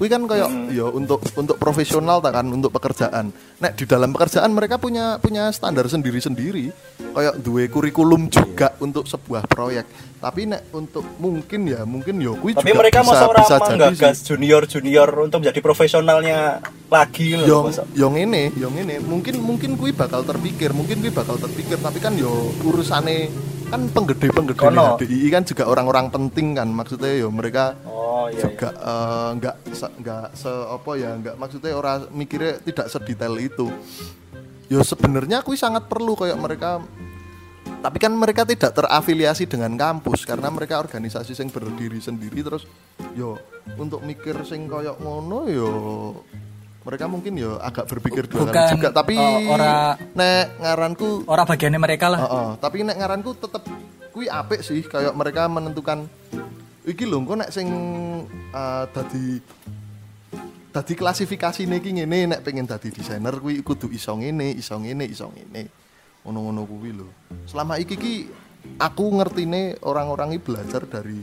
Kuwi 0.00 0.08
kan 0.10 0.24
kayak 0.26 0.72
ya 0.72 0.88
untuk 0.88 1.22
untuk 1.38 1.56
profesional 1.60 2.18
tak 2.18 2.34
kan 2.34 2.46
untuk 2.50 2.74
pekerjaan. 2.74 3.30
Nek 3.62 3.72
di 3.78 3.84
dalam 3.86 4.10
pekerjaan 4.10 4.50
mereka 4.50 4.80
punya 4.80 5.20
punya 5.22 5.52
standar 5.54 5.86
sendiri-sendiri. 5.86 6.72
Kayak 7.12 7.38
duwe 7.38 7.70
kurikulum 7.70 8.26
juga 8.32 8.74
untuk 8.82 9.06
sebuah 9.06 9.46
proyek. 9.46 9.86
Tapi 10.22 10.46
nek 10.46 10.70
untuk 10.70 11.02
mungkin 11.18 11.66
ya 11.66 11.82
mungkin 11.82 12.22
ya 12.22 12.30
kuwi 12.32 12.54
Tapi 12.54 12.62
juga 12.64 12.78
mereka 12.78 13.02
bisa, 13.02 13.26
bisa 13.26 13.56
jadi 13.58 13.62
menggagas 13.74 14.16
sih. 14.16 14.26
junior-junior 14.30 15.08
untuk 15.18 15.42
menjadi 15.42 15.60
profesionalnya 15.60 16.38
lagi 16.86 17.34
loh. 17.34 17.66
Yang 17.66 17.82
yang 17.98 18.14
ini, 18.14 18.54
yang 18.54 18.70
ini 18.72 19.02
mungkin 19.02 19.42
mungkin 19.42 19.74
kui 19.74 19.90
bakal 19.90 20.22
terpikir, 20.22 20.70
mungkin 20.70 21.02
kui 21.02 21.10
bakal 21.10 21.36
terpikir, 21.36 21.74
tapi 21.76 21.98
kan 21.98 22.14
yo 22.14 22.30
urusane 22.62 23.34
kan 23.66 23.82
penggede-penggede 23.88 24.54
Kono. 24.54 24.94
HDI 24.94 25.26
kan 25.26 25.42
juga 25.42 25.64
orang-orang 25.64 26.06
penting 26.06 26.52
kan 26.52 26.68
maksudnya 26.68 27.16
yo 27.16 27.32
mereka 27.32 27.72
Oh 27.82 28.28
iya. 28.28 28.44
juga 28.44 28.68
nggak 29.32 29.56
se- 29.72 29.94
nggak 29.98 30.24
se 30.36 30.52
apa 30.52 30.90
ya 30.94 31.10
nggak 31.16 31.34
maksudnya 31.34 31.72
orang 31.72 32.04
mikirnya 32.12 32.60
tidak 32.60 32.86
sedetail 32.86 33.32
itu 33.34 33.72
yo 34.68 34.84
sebenarnya 34.84 35.40
kui 35.40 35.56
sangat 35.56 35.88
perlu 35.88 36.12
kayak 36.14 36.36
mereka 36.36 36.84
tapi 37.82 37.98
kan 37.98 38.14
mereka 38.14 38.46
tidak 38.46 38.70
terafiliasi 38.70 39.50
dengan 39.50 39.74
kampus 39.74 40.22
karena 40.22 40.46
mereka 40.54 40.78
organisasi 40.78 41.34
yang 41.34 41.50
berdiri 41.50 41.98
sendiri 41.98 42.38
terus 42.46 42.62
yo 43.18 43.34
untuk 43.74 44.06
mikir 44.06 44.38
sing 44.46 44.70
koyok 44.70 45.02
ngono 45.02 45.50
yo 45.50 45.70
mereka 46.86 47.10
mungkin 47.10 47.34
yo 47.34 47.58
agak 47.58 47.90
berpikir 47.90 48.30
dua 48.30 48.46
Bukan, 48.46 48.54
kali 48.54 48.70
juga 48.78 48.88
tapi 48.94 49.14
eh, 49.18 49.50
ora- 49.50 49.98
nek 49.98 50.62
ngaranku 50.62 51.26
Orang 51.30 51.46
bagiannya 51.46 51.78
mereka 51.78 52.06
lah. 52.10 52.20
Heeh, 52.26 52.48
tapi 52.58 52.76
nek 52.82 52.98
ngaranku 52.98 53.30
tetep 53.38 53.62
kuwi 54.14 54.26
apik 54.30 54.60
sih 54.62 54.82
kayak 54.86 55.14
mereka 55.14 55.46
menentukan 55.46 56.06
iki 56.86 57.06
lho 57.06 57.22
engko 57.22 57.34
nek 57.38 57.50
sing 57.50 57.66
eh, 58.50 58.84
dadi 58.94 59.42
dadi 60.72 60.94
klasifikasi 60.94 61.66
iki 61.66 61.90
ngene 61.98 62.34
nek 62.34 62.40
pengen 62.46 62.66
dadi 62.66 62.94
desainer 62.94 63.34
kuwi 63.38 63.62
kudu 63.62 63.90
iso 63.90 64.14
ngene, 64.18 64.54
iso 64.54 64.78
ngene, 64.78 65.04
iso 65.06 65.30
ngene. 65.30 65.81
Ngono-ngono 66.22 66.62
kuwi 66.64 66.90
lho. 66.92 67.08
Selama 67.44 67.76
iki 67.76 67.94
ki 67.94 68.14
aku 68.78 69.04
ngertine 69.12 69.74
orang-orang 69.80 70.32
iki 70.32 70.42
belajar 70.44 70.82
dari 70.84 71.18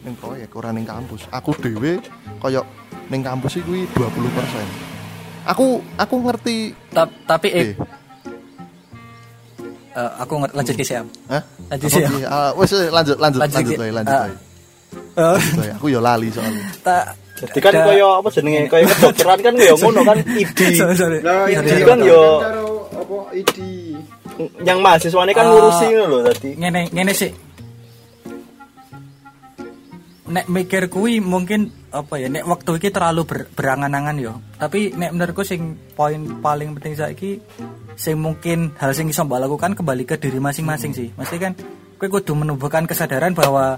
ning 0.00 0.14
proyek 0.16 0.50
ora 0.52 0.70
ning 0.70 0.82
kampus. 0.82 1.30
Aku 1.30 1.54
dhewe 1.54 2.02
koyo 2.38 2.66
ning 3.06 3.20
kampus 3.20 3.56
iki 3.56 3.64
kuwi 3.64 3.82
20%. 3.86 4.90
Aku 5.46 5.66
aku 5.94 6.14
ngerti 6.20 6.56
Ta- 6.88 7.08
tapi 7.24 7.48
eh, 7.48 7.62
eh, 7.62 7.74
eh, 9.92 10.10
aku 10.18 10.34
ngerti 10.36 10.54
lanjut 10.54 10.74
ke 10.74 10.84
siap. 10.84 11.06
Hah? 11.26 11.42
Lanjut 11.70 11.88
ki? 11.88 12.22
Ah, 12.24 12.50
wes 12.52 12.70
lanjut 12.72 13.16
lanjut 13.16 13.40
Lanjut 13.40 13.62
lanjut 13.70 13.94
lanjut 13.94 14.12
Ah. 14.12 14.26
Eh, 15.10 15.22
Lanjut 15.22 15.58
wae. 15.58 15.70
Aku 15.72 15.86
ya 15.86 16.00
lali 16.00 16.28
soalnya. 16.28 16.64
tak 16.82 17.04
Jadi 17.40 17.56
kan 17.58 17.72
ada- 17.72 17.88
koyo 17.88 18.20
apa 18.20 18.28
jenenge 18.28 18.68
koyo 18.68 18.84
kedokteran 18.86 19.38
kan 19.40 19.52
koyo 19.54 19.74
ngono 19.74 20.00
kan 20.04 20.16
ID. 20.20 20.60
Jadi 20.76 21.18
jadi 21.56 21.82
kan 21.84 21.98
yo- 22.00 22.42
apa 22.90 23.16
ID. 23.32 23.56
Yang 24.64 24.78
mahasiswanya 24.80 25.32
kan 25.36 25.44
Ah. 25.44 25.50
ngurusi 25.52 25.86
ngono 25.92 26.06
lho 26.10 26.18
tadi. 26.32 26.50
ngene 26.56 26.80
ngene 26.94 27.12
sih 27.12 27.30
nek 30.30 30.46
mikir 30.46 30.86
kuwi 30.86 31.18
mungkin 31.18 31.74
apa 31.90 32.22
ya 32.22 32.30
nek 32.30 32.46
waktu 32.46 32.78
iki 32.78 32.94
terlalu 32.94 33.26
ber, 33.26 33.38
berangan-angan 33.50 34.16
yo 34.22 34.38
tapi 34.62 34.94
nek 34.94 35.10
menurutku 35.10 35.42
sing 35.42 35.74
poin 35.98 36.38
paling 36.38 36.70
penting 36.78 36.94
saiki 36.94 37.42
sing 37.98 38.14
mungkin 38.16 38.70
hal 38.78 38.94
sing 38.94 39.10
iso 39.10 39.26
mbak 39.26 39.42
lakukan 39.42 39.74
kembali 39.74 40.06
ke 40.06 40.16
diri 40.16 40.38
masing-masing 40.40 40.94
sih. 40.96 41.08
Mesti 41.18 41.36
kan 41.36 41.52
kowe 42.00 42.08
kudu 42.08 42.32
menumbuhkan 42.32 42.88
kesadaran 42.88 43.36
bahwa 43.36 43.76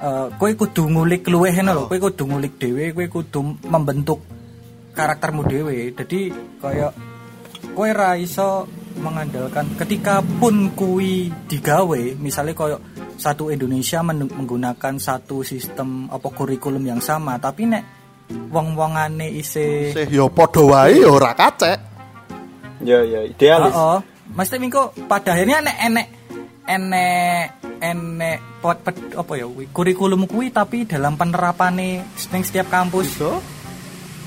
eh 0.00 0.26
kowe 0.40 0.50
kudu 0.56 0.88
ngulik 0.88 1.28
luweh 1.28 1.52
ngono 1.54 1.70
lho. 1.76 1.84
Kowe 1.86 2.00
kudu 2.00 2.24
ngulik 2.26 2.58
dhewe 2.58 2.90
kowe 2.96 3.06
kudu 3.06 3.38
membentuk 3.68 4.24
karaktermu 4.96 5.46
dhewe. 5.46 5.92
Jadi 5.94 6.34
kayak 6.58 6.92
kowe 7.76 7.90
ra 7.94 8.16
iso 8.18 8.66
mengandalkan 8.98 9.66
ketika 9.78 10.20
pun 10.20 10.74
kui 10.74 11.30
digawe 11.46 12.00
misalnya 12.18 12.54
koyo 12.54 12.76
satu 13.18 13.50
Indonesia 13.50 14.02
men- 14.02 14.30
menggunakan 14.30 14.94
satu 14.98 15.42
sistem 15.42 16.06
apa 16.06 16.28
kurikulum 16.30 16.82
yang 16.82 17.00
sama 17.00 17.38
tapi 17.38 17.66
nek 17.66 17.82
wong-wongane 18.28 19.32
ise 19.32 19.90
Sih 19.96 20.06
yo 20.12 20.28
padha 20.28 20.60
wae 20.60 21.00
yo 21.00 21.16
ora 21.16 21.32
kacek. 21.32 21.78
Ya 22.84 23.02
ya 23.02 23.26
idealis. 23.26 23.74
Oh, 23.74 23.98
mesti 24.36 24.60
mingko 24.60 24.94
pada 25.10 25.34
akhirnya 25.34 25.58
enek 25.64 25.76
enek 25.82 26.06
enek 26.68 27.44
enek 27.82 28.36
pot, 28.62 28.78
pot- 28.84 29.14
apa 29.16 29.32
ya 29.34 29.46
kuwi, 29.48 29.66
kurikulum 29.72 30.28
kui 30.30 30.52
tapi 30.52 30.84
dalam 30.86 31.16
penerapane 31.16 32.04
ning 32.06 32.42
setiap 32.44 32.70
kampus 32.70 33.18
So, 33.18 33.40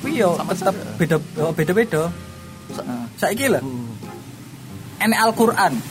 kuwi 0.02 0.20
yo 0.20 0.36
tetap 0.50 0.76
beda 1.00 1.16
oh, 1.40 1.54
beda-beda. 1.56 2.12
Saiki 3.16 3.52
lho. 3.52 3.60
Enek 5.02 5.20
Al-Qur'an. 5.20 5.74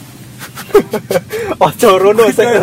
Oh, 1.61 1.69
corono 1.76 2.25
saya. 2.33 2.57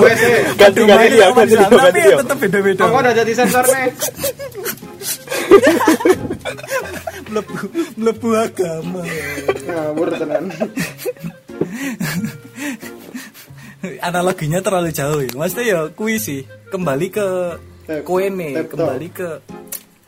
Ganti 0.57 0.81
ganti 0.89 1.21
ya, 1.21 1.29
ganti 1.29 1.53
ya, 1.53 1.69
Tapi 1.69 1.77
ganti 1.77 2.17
tetap 2.17 2.37
beda-beda. 2.41 2.81
Kok 2.81 2.97
udah 2.97 3.13
jadi 3.13 3.31
sensor 3.37 3.65
nih? 3.69 3.93
mlebu 7.29 7.53
mlebu 7.99 8.29
agama. 8.33 9.03
Ngawur 9.67 10.07
tenan. 10.17 10.43
Analoginya 14.01 14.59
terlalu 14.65 14.89
jauh 14.89 15.21
ya. 15.21 15.31
Maksudnya 15.37 15.65
ya 15.67 15.79
kuwi 15.93 16.17
sih 16.17 16.41
kembali 16.73 17.07
ke 17.13 17.27
koene, 18.03 18.65
kembali 18.65 19.07
ke 19.13 19.29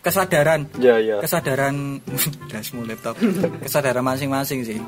kesadaran. 0.01 0.65
Ya 0.81 0.98
ya. 0.98 1.22
Kesadaran 1.22 2.01
dasmu 2.51 2.88
laptop. 2.88 3.19
Kesadaran 3.62 4.03
masing-masing 4.03 4.65
sih. 4.65 4.79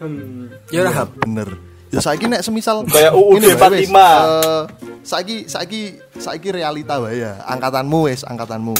Hmm. 0.00 0.48
Ya 0.72 0.88
Hap. 0.88 1.12
bener. 1.20 1.60
Ya 1.90 2.00
saiki 2.00 2.30
nek 2.30 2.40
semisal 2.40 2.86
Kayak 2.86 3.12
UUD 3.18 3.36
ini 3.42 3.46
wae, 3.50 3.58
wes, 3.58 3.90
45. 3.90 3.92
eh, 3.92 4.62
saiki 5.02 5.36
saiki 5.44 5.80
saiki 6.16 6.48
realita 6.54 6.96
wae 7.02 7.20
ya. 7.20 7.42
Angkatanmu 7.44 8.08
wes, 8.08 8.22
angkatanmu. 8.24 8.74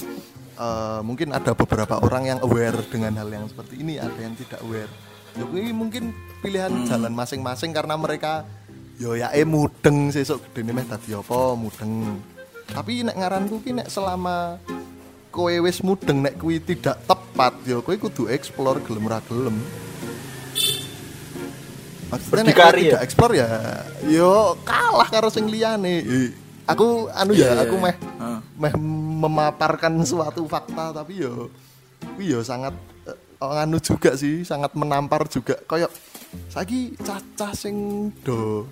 Eh, 0.57 1.01
mungkin 1.05 1.35
ada 1.35 1.53
beberapa 1.53 2.01
orang 2.01 2.25
yang 2.25 2.39
aware 2.41 2.79
dengan 2.89 3.19
hal 3.19 3.29
yang 3.29 3.45
seperti 3.51 3.83
ini, 3.83 4.01
ada 4.01 4.17
yang 4.17 4.33
tidak 4.39 4.63
aware. 4.65 4.89
Ya 5.37 5.45
kuwi 5.47 5.71
mungkin 5.71 6.11
pilihan 6.41 6.73
jalan 6.89 7.15
masing-masing 7.15 7.71
karena 7.71 7.95
mereka 7.95 8.43
yo 8.99 9.15
ya 9.15 9.31
eh 9.31 9.47
mudeng 9.47 10.11
sesuk 10.11 10.43
gedene 10.51 10.75
meh 10.75 10.87
dadi 10.87 11.15
apa 11.15 11.55
mudeng. 11.55 12.19
Tapi 12.67 13.07
nek 13.07 13.17
ngaranku 13.19 13.63
ki 13.63 13.75
nek 13.79 13.89
selama 13.91 14.59
kowe 15.31 15.55
wis 15.63 15.83
mudeng 15.83 16.23
nek 16.23 16.39
kuwi 16.39 16.59
tidak 16.59 16.99
tepat 17.07 17.59
yo 17.67 17.83
kowe 17.83 17.95
kudu 17.95 18.27
explore 18.31 18.83
gelem 18.87 19.07
ora 19.07 19.19
gelem. 19.27 19.55
Maksudnya 22.11 22.43
Berdikari 22.43 22.81
ya? 22.83 22.89
tidak 22.99 23.03
explore 23.07 23.35
ya 23.39 23.49
yo 24.05 24.59
kalah 24.63 25.07
karo 25.07 25.31
sing 25.31 25.47
liyane. 25.47 26.03
Eh, 26.03 26.31
Aku 26.67 27.11
anu 27.11 27.35
ya, 27.35 27.51
Iya, 27.51 27.67
aku 27.67 27.77
iya. 27.77 27.85
meh 27.85 27.97
Heeh. 27.99 28.39
meh 28.55 28.75
memaparkan 29.21 29.91
suatu 30.03 30.47
fakta 30.47 30.95
tapi 30.95 31.19
yo 31.19 31.51
kuwi 32.15 32.31
yo 32.31 32.41
sangat 32.43 32.75
eh, 33.07 33.17
anu 33.59 33.79
juga 33.79 34.15
sih, 34.15 34.43
sangat 34.43 34.75
menampar 34.75 35.27
juga. 35.27 35.59
Kayak 35.67 35.91
saiki 36.47 36.95
cacah 36.99 37.51
sing 37.55 37.75
do 38.23 38.67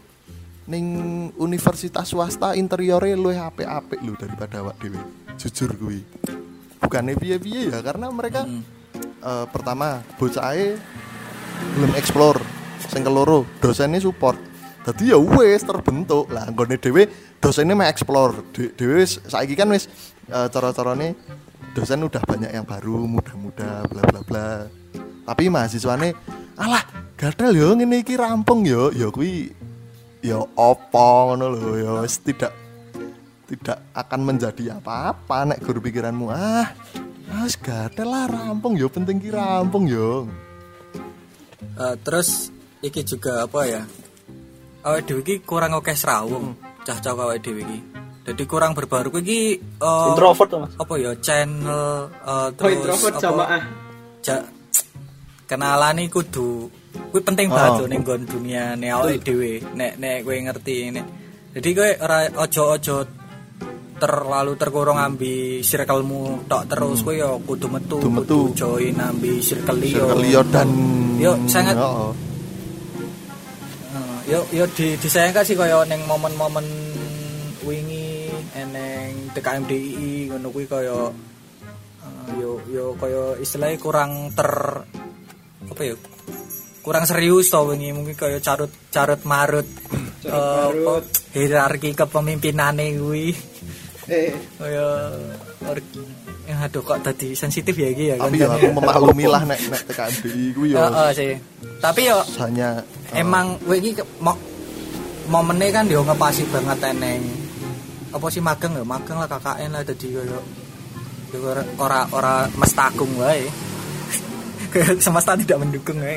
ning 0.68 0.86
universitas 1.34 2.06
swasta 2.06 2.52
interiore 2.52 3.16
luwih 3.16 3.40
apik-apik 3.40 3.98
lho 3.98 4.14
daripada 4.14 4.60
awak 4.60 4.76
dhewe. 4.78 5.00
Jujur 5.34 5.72
kuwi. 5.74 6.02
Bukannya 6.78 7.18
piye-piye 7.18 7.74
ya 7.74 7.82
karena 7.82 8.10
mereka 8.10 8.46
eh, 9.22 9.46
pertama 9.50 10.06
bocahe 10.14 10.78
belum 11.74 11.98
explore 11.98 12.38
sing 12.88 13.04
keloro 13.04 13.44
dosennya 13.60 14.00
support. 14.00 14.40
Dadi 14.82 15.12
ya 15.12 15.20
wis 15.20 15.62
terbentuk. 15.62 16.32
Lah 16.32 16.48
nggone 16.48 16.80
dhewe 16.80 17.06
dosennya 17.38 17.76
mah 17.76 17.92
explore. 17.92 18.40
De- 18.56 18.72
dhewe 18.72 19.04
wis 19.04 19.20
saiki 19.28 19.52
kan 19.52 19.68
wis 19.68 19.86
eh, 20.32 20.48
cara-carane 20.48 21.12
dosen 21.76 22.00
udah 22.02 22.22
banyak 22.24 22.50
yang 22.50 22.64
baru 22.64 23.04
muda-muda 23.04 23.84
bla 23.84 24.02
bla 24.08 24.20
bla. 24.24 24.46
Tapi 25.28 25.52
mahasiswane 25.52 26.16
alah 26.56 26.82
gatel 27.20 27.52
yo 27.52 27.76
ngene 27.76 28.00
iki 28.00 28.16
rampung 28.16 28.64
yo. 28.64 28.88
Ya 28.88 29.12
kuwi 29.12 29.52
ya 30.24 30.40
opo 30.40 31.32
ngono 31.32 31.52
lho 31.52 31.72
ya 31.76 31.92
wis 32.00 32.18
tidak 32.24 32.56
tidak 33.48 33.80
akan 33.92 34.20
menjadi 34.24 34.80
apa-apa 34.80 35.52
nek 35.52 35.60
guru 35.60 35.84
pikiranmu. 35.84 36.32
Ah 36.32 36.72
ah 37.28 37.44
wis 37.44 37.60
gatel 37.60 38.08
lah 38.08 38.24
rampung 38.24 38.72
yo 38.72 38.88
penting 38.88 39.20
ki 39.20 39.28
rampung 39.36 39.84
yo. 39.84 40.24
Eh, 41.76 41.94
terus 42.00 42.48
iki 42.80 43.02
juga 43.02 43.44
apa 43.44 43.60
ya? 43.64 43.82
Awake 44.80 45.04
dhewe 45.04 45.20
iki 45.20 45.34
kurang 45.40 45.74
akeh 45.74 45.92
serawung, 45.92 46.54
cah-cah 46.82 47.12
awake 47.12 47.40
dhewe 47.40 47.60
iki. 47.60 47.78
Jadi 48.24 48.42
kurang 48.44 48.72
berbaru 48.72 49.08
iki 49.16 49.40
eh, 49.56 50.08
Introvert 50.08 50.50
Mas. 50.54 50.72
Apa 50.76 50.94
ya 50.96 51.12
channel 51.16 52.12
Oh 52.22 52.48
terus 52.52 52.72
introvert 52.74 53.14
apa, 53.14 53.22
jamaah. 53.22 53.62
ja, 54.20 54.36
kenalan 55.44 55.98
iki 55.98 56.12
kudu 56.12 56.68
kuwi 57.08 57.20
penting 57.22 57.48
Oh. 57.48 57.54
banget 57.54 57.72
loh 57.78 57.88
ning 57.88 58.00
nggon 58.02 58.22
dunia 58.26 58.64
ne 58.74 58.88
awake 58.90 59.22
dhewe 59.22 59.64
nek 59.72 59.96
nek 59.96 60.16
kowe 60.20 60.36
ngerti 60.36 60.76
nek 60.90 61.06
jadi 61.54 61.68
kowe 61.72 61.90
ora 62.00 62.18
ojo-ojo 62.38 62.96
terlalu 63.96 64.52
terkurung 64.54 64.94
ambi 64.96 65.34
circlemu 65.60 66.44
tok 66.44 66.62
terus 66.66 67.00
kowe 67.00 67.14
yo 67.14 67.40
kudu 67.40 67.66
metu 67.66 67.96
Kudu 67.98 68.10
metu. 68.12 68.38
join 68.52 68.98
ambi 68.98 69.40
circle 69.40 69.78
liyo 69.78 70.04
Circle 70.12 70.42
dan 70.50 70.68
Yo, 71.16 71.32
sangat- 71.46 71.74
Heeh. 71.74 72.10
Eh, 74.28 74.36
yo 74.36 74.44
yo 74.52 74.64
di 74.76 74.92
disayangkan 75.00 75.40
sih 75.40 75.56
kaya 75.56 75.88
ning 75.88 76.04
momen-momen 76.04 76.68
wingi 77.64 78.28
eneng 78.52 79.32
TKMDI 79.32 80.28
ngono 80.28 80.52
kuwi 80.52 80.68
kaya 80.68 81.08
eh, 82.04 82.28
yo 82.36 82.60
yo 82.68 82.92
kaya 83.00 83.40
istilahnya 83.40 83.80
kurang 83.80 84.36
ter 84.36 84.84
apa 85.64 85.80
ya 85.80 85.96
kurang 86.84 87.08
serius 87.08 87.48
to 87.48 87.64
wingi. 87.64 87.88
Mungkin 87.96 88.12
kaya 88.20 88.36
carut 88.44 88.68
carut 88.92 89.24
marut 89.24 89.64
eh, 90.28 90.28
apa, 90.28 90.76
marut. 90.76 91.04
hierarki 91.32 91.96
kepemimpinane 91.96 93.00
kuwi. 93.00 93.32
Eh, 94.12 94.32
kaya 94.60 95.08
or- 95.64 95.88
ya 96.48 96.56
aduh 96.64 96.80
kok 96.80 97.04
tadi 97.04 97.36
sensitif 97.36 97.76
ya 97.76 97.92
iki 97.92 98.08
ya 98.08 98.16
tapi 98.16 98.40
ya 98.40 98.48
aku 98.48 98.72
memaklumi 98.72 99.28
lah 99.28 99.44
nek 99.44 99.60
nek 99.68 99.82
TKMDI 99.88 100.44
kuwi 100.52 100.68
yo. 100.72 100.84
Heeh 100.84 101.08
sih. 101.16 101.32
Tapi 101.80 102.00
yo 102.12 102.20
hanya 102.44 102.80
emang 103.14 103.56
gue 103.64 103.76
ini 103.80 103.90
ke- 103.96 104.08
mo 104.20 104.36
momennya 105.28 105.68
kan 105.72 105.84
dia 105.84 106.00
ngepasi 106.00 106.48
banget 106.48 106.78
eneng. 106.92 107.22
Apa 108.08 108.26
sih 108.32 108.40
magang 108.40 108.72
ya? 108.72 108.84
Magang 108.84 109.20
lah 109.20 109.28
KKN 109.28 109.70
lah 109.76 109.82
jadi 109.84 110.24
ya 110.24 110.40
ora 111.36 111.62
ora 111.76 112.00
ora 112.12 112.34
mestakung 112.56 113.12
wae. 113.20 113.44
Semesta 115.04 115.36
tidak 115.36 115.60
mendukung 115.60 116.00
wae. 116.00 116.16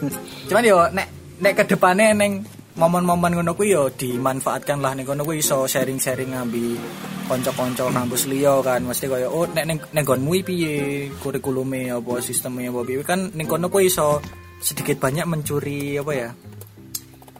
Cuman 0.48 0.64
yo 0.64 0.84
nek 0.92 1.08
nek 1.40 1.52
ke 1.56 1.64
depannya 1.64 2.12
neng 2.12 2.44
momen-momen 2.74 3.38
ngono 3.40 3.56
kuwi 3.56 3.72
yo 3.72 3.88
dimanfaatkan 3.88 4.82
lah 4.84 4.92
ning 4.92 5.06
kono 5.08 5.24
kuwi 5.24 5.40
iso 5.40 5.64
sharing-sharing 5.64 6.34
ngambi 6.34 6.76
kanca-kanca 7.24 7.88
kampus 7.88 8.28
liya 8.28 8.60
kan. 8.60 8.84
Mesti 8.84 9.08
kaya 9.08 9.32
oh 9.32 9.48
nek 9.48 9.64
ning 9.64 9.80
ning 9.96 10.04
nggonmu 10.04 10.36
iki 10.36 10.44
piye? 10.44 10.76
Kurikulume 11.16 11.88
apa 11.88 12.20
sistemnya 12.20 12.68
apa 12.68 12.84
piye? 12.84 13.00
Kan 13.00 13.32
ning 13.32 13.48
kono 13.48 13.72
kuwi 13.72 13.88
iso 13.88 14.20
sedikit 14.64 14.96
banyak 14.96 15.24
mencuri 15.24 15.94
apa 15.94 16.12
ya 16.14 16.30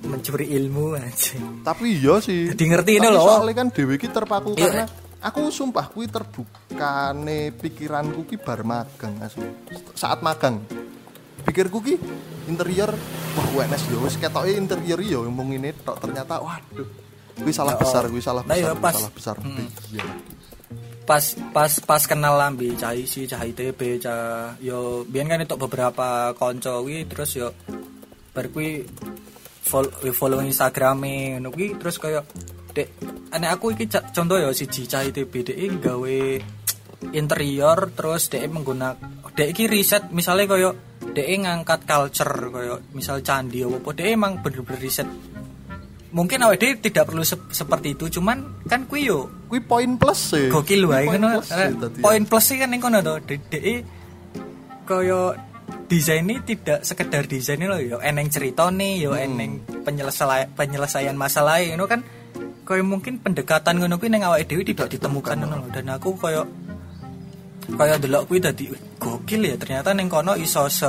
mencuri 0.04 0.52
ilmu 0.52 0.92
aja 0.94 1.40
tapi 1.64 1.96
iya 1.96 2.20
sih 2.20 2.52
Jadi 2.52 2.64
ngerti 2.66 2.90
ini 2.94 3.08
loh. 3.08 3.40
soalnya 3.40 3.54
kan 3.56 3.68
dewe 3.70 3.96
ki 3.96 4.08
terpaku 4.08 4.52
Iya. 4.52 4.60
karena 4.62 4.84
aku 5.18 5.48
sumpah 5.48 5.88
kuwi 5.88 6.04
terbukane 6.06 7.48
pikiranku 7.50 8.28
ki 8.28 8.36
bar 8.36 8.60
magang 8.62 9.16
asli 9.18 9.48
saat 9.94 10.20
magang 10.20 10.60
pikirku 11.40 11.80
ki 11.80 11.94
interior 12.44 12.92
wah 13.34 13.46
UNS 13.56 13.82
yo 13.88 14.04
wis 14.04 14.14
ketoke 14.14 14.52
interior 14.52 15.00
yo 15.00 15.24
mung 15.26 15.48
ngene 15.48 15.72
tok 15.78 15.96
ternyata 15.98 16.36
waduh 16.38 16.84
kuwi 17.34 17.50
salah 17.50 17.72
Ya, 17.72 17.80
besar 17.80 18.02
oh. 18.04 18.08
kuwi 18.10 18.20
salah 18.20 18.42
Nah, 18.44 18.54
besar 18.54 18.76
pas. 18.76 18.92
salah 18.94 19.10
besar 19.10 19.36
Mm. 19.40 19.66
iya 19.90 20.04
pas 21.04 21.36
pas 21.52 21.72
pas 21.84 22.02
kenal 22.08 22.40
lambi 22.40 22.72
cah 22.80 22.96
isi 22.96 23.28
cah 23.28 23.44
ITB 23.44 24.00
cah 24.00 24.56
yo 24.64 25.04
biyen 25.04 25.28
kan 25.28 25.44
itu 25.44 25.56
beberapa 25.60 26.32
konco 26.32 26.80
kuwi 26.80 27.04
terus 27.04 27.36
yo 27.36 27.52
bar 28.32 28.48
kuwi 28.48 28.88
follow, 29.64 29.92
follow 30.16 30.40
Instagrame 30.40 31.36
ngono 31.36 31.52
terus 31.52 32.00
kaya 32.00 32.24
dek 32.72 32.88
aneh 33.30 33.52
aku 33.52 33.76
iki 33.76 33.86
contoh 33.88 34.40
yo 34.40 34.50
siji 34.56 34.88
cah 34.88 35.04
ITB 35.04 35.32
dek 35.44 35.58
gawe 35.84 36.18
interior 37.12 37.78
terus 37.92 38.32
dek 38.32 38.48
menggunakan 38.48 39.28
dek 39.36 39.52
iki 39.52 39.68
riset 39.68 40.08
misalnya 40.08 40.56
kaya 40.56 40.70
dek 41.12 41.28
ngangkat 41.28 41.84
culture 41.84 42.48
kaya 42.48 42.74
misal 42.96 43.20
candi 43.20 43.60
apa 43.60 43.90
dek 43.92 44.08
emang 44.08 44.40
bener-bener 44.40 44.80
riset 44.80 45.08
mungkin 46.14 46.38
awake 46.40 46.78
tidak 46.78 47.04
perlu 47.04 47.20
sep- 47.20 47.50
seperti 47.50 47.92
itu 47.92 48.06
cuman 48.08 48.64
kan 48.64 48.86
kuwi 48.86 49.10
yo 49.10 49.26
kuwi 49.44 49.58
poin 49.60 49.98
plus 49.98 50.30
sih 50.30 50.46
gokil 50.46 50.86
wae 50.86 51.04
Kuwi 51.04 51.18
ngono. 51.18 51.28
plus 51.36 51.50
sih 51.50 51.74
tadi. 51.74 51.98
poin 52.00 52.22
plus 52.22 52.44
sih 52.44 52.56
kan 52.56 52.70
ning 52.70 52.78
kono 52.78 53.02
to 53.02 53.18
dhek 53.18 53.82
kaya 54.84 55.20
desain 55.84 56.22
ini 56.22 56.38
tidak 56.40 56.80
sekedar 56.80 57.24
desain 57.24 57.58
loh 57.58 57.76
yo 57.76 57.98
eneng 57.98 58.28
cerita 58.28 58.70
nih 58.70 59.02
yo 59.02 59.12
Hmm. 59.12 59.26
eneng 59.26 59.50
penyelesaian 59.82 60.48
penyelesaian 60.52 61.14
masalah 61.14 61.58
ngono 61.60 61.84
kan. 61.84 62.00
Kaya 62.64 62.80
mungkin 62.80 63.18
pendekatan 63.18 63.76
ngono 63.76 63.96
kuwi 63.96 64.08
ning 64.08 64.22
awake 64.22 64.46
dhewe 64.46 64.62
tidak 64.62 64.88
ditemukan 64.88 65.36
ngono 65.36 65.68
dan 65.68 65.84
aku 65.90 66.14
kaya 66.14 66.46
kaya 67.70 67.96
delok 67.96 68.24
kuwi 68.24 68.38
dadi 68.38 68.68
"Wih, 68.68 68.80
gokil 68.96 69.40
ya 69.42 69.56
ternyata 69.56 69.92
ning 69.92 70.06
kono 70.06 70.32
iso 70.34 70.68
se 70.70 70.88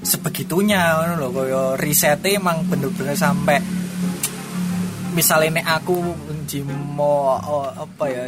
sebegitunya 0.00 0.78
ngono 0.96 1.14
lho. 1.16 1.28
Kaya 1.32 1.60
risetnya 1.76 2.34
emang 2.34 2.66
bener-bener 2.66 3.14
sampai 3.14 3.58
misalnya 5.18 5.58
nek 5.58 5.66
aku 5.82 5.96
njimo 6.46 7.34
oh, 7.42 7.66
apa 7.66 8.04
ya 8.06 8.24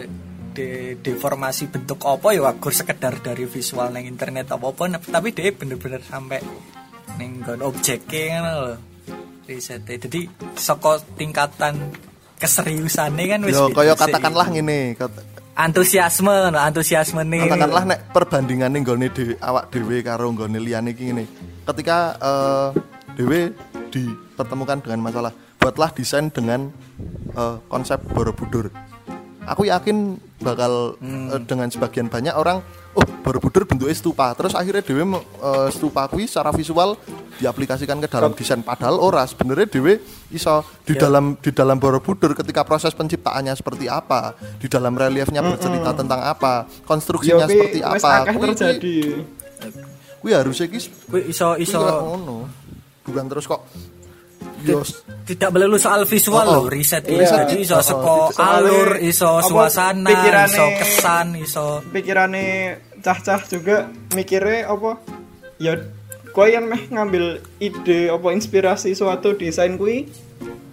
de 0.50 0.98
deformasi 0.98 1.70
bentuk 1.70 2.02
apa 2.02 2.34
ya 2.34 2.42
aku 2.50 2.74
sekedar 2.74 3.22
dari 3.22 3.46
visual 3.46 3.94
neng 3.94 4.10
internet 4.10 4.50
apa 4.50 4.66
apa 4.66 4.98
tapi 4.98 5.30
dia 5.30 5.54
bener-bener 5.54 6.02
sampai 6.02 6.42
neng 7.22 7.46
gon 7.46 7.62
objeknya 7.62 8.42
kan 8.42 8.42
loh 8.58 8.76
risetnya 9.46 9.94
jadi 10.02 10.20
soko 10.58 10.98
tingkatan 11.14 11.94
keseriusannya 12.42 13.24
kan 13.30 13.40
wis 13.46 13.54
yo 13.54 13.70
kaya 13.70 13.94
katakanlah 13.94 14.50
ngene 14.50 14.98
kat- 14.98 15.30
antusiasme 15.60 16.50
no, 16.50 16.58
antusiasme 16.58 17.22
nih 17.22 17.46
katakanlah 17.46 17.84
nek 17.84 18.00
perbandingan 18.16 18.70
nih 18.72 18.80
gone 18.82 19.06
dewe, 19.12 19.34
awak 19.38 19.68
dewe 19.68 19.96
karo 20.00 20.32
gone 20.32 20.56
liyane 20.56 20.96
iki 20.96 21.12
ngene. 21.12 21.24
Ketika 21.68 22.16
eh, 22.16 22.68
dewe 23.18 23.52
dipertemukan 23.92 24.80
dengan 24.80 25.00
masalah, 25.04 25.32
buatlah 25.60 25.92
desain 25.92 26.32
dengan 26.32 26.72
eh, 27.36 27.56
konsep 27.68 28.00
Borobudur. 28.10 28.72
Aku 29.44 29.64
yakin 29.64 30.16
bakal 30.40 30.96
eh, 30.98 31.40
dengan 31.44 31.68
sebagian 31.68 32.08
banyak 32.08 32.32
orang 32.32 32.64
oh 32.90 33.04
Borobudur 33.20 33.68
bentuknya 33.68 33.92
stupa. 33.92 34.32
Terus 34.32 34.52
akhirnya 34.52 34.80
dewe 34.80 35.04
me- 35.04 35.20
eh, 35.20 35.68
stupa 35.68 36.08
kuwi 36.08 36.24
secara 36.24 36.50
visual 36.50 36.96
diaplikasikan 37.36 37.96
ke 37.98 38.08
dalam 38.08 38.32
desain 38.34 38.60
padahal 38.60 39.00
ora 39.00 39.24
sebenarnya 39.24 39.64
dewe 39.66 39.96
iso 40.30 40.60
di 40.84 40.92
dalam 40.94 41.36
di 41.36 41.50
dalam 41.50 41.76
Borobudur 41.76 42.32
ketika 42.32 42.64
proses 42.64 42.92
penciptaannya 42.92 43.52
seperti 43.52 43.84
apa, 43.86 44.32
di 44.56 44.68
dalam 44.68 44.92
reliefnya 44.92 45.40
bercerita 45.40 45.92
tentang 45.94 46.20
apa, 46.20 46.68
konstruksinya 46.84 47.44
yo 47.44 47.50
seperti 47.50 47.80
apa. 47.80 47.96
Kuwi- 48.30 48.48
terjadi. 48.54 48.96
Kuwi 50.20 50.32
harusnya 50.36 50.66
ki 50.68 50.78
Kuwi 51.06 51.20
iso 51.28 51.56
iso. 51.56 51.80
Bukan 53.00 53.24
terus 53.26 53.44
kok 53.44 53.64
yo 54.62 54.80
tidak 55.24 55.50
melulu 55.50 55.76
soal 55.76 56.02
visual 56.04 56.42
Oh, 56.42 56.48
oh. 56.48 56.54
loh 56.62 56.64
riset 56.68 57.06
Iya. 57.06 57.14
ini 57.14 57.24
jadi 57.24 57.54
iso 57.60 57.74
Oh, 57.74 57.80
oh. 57.80 57.86
seko 57.86 58.16
Soalnya, 58.30 58.50
alur 58.60 58.88
iso 59.00 59.30
apa, 59.30 59.46
suasana 59.46 60.08
pikirane- 60.10 60.50
iso 60.50 60.64
kesan 60.76 61.26
iso 61.38 61.66
Pikirane 61.88 62.44
cah-cah 63.00 63.40
juga 63.46 63.76
mikirnya 64.12 64.68
apa? 64.68 65.00
Ya 65.56 65.72
kowe 66.30 66.44
yang 66.44 66.66
meh 66.66 66.86
ngambil 66.86 67.24
ide 67.58 68.08
apa 68.08 68.28
inspirasi 68.30 68.92
suatu 68.92 69.34
desain 69.34 69.74
kuwi 69.74 70.06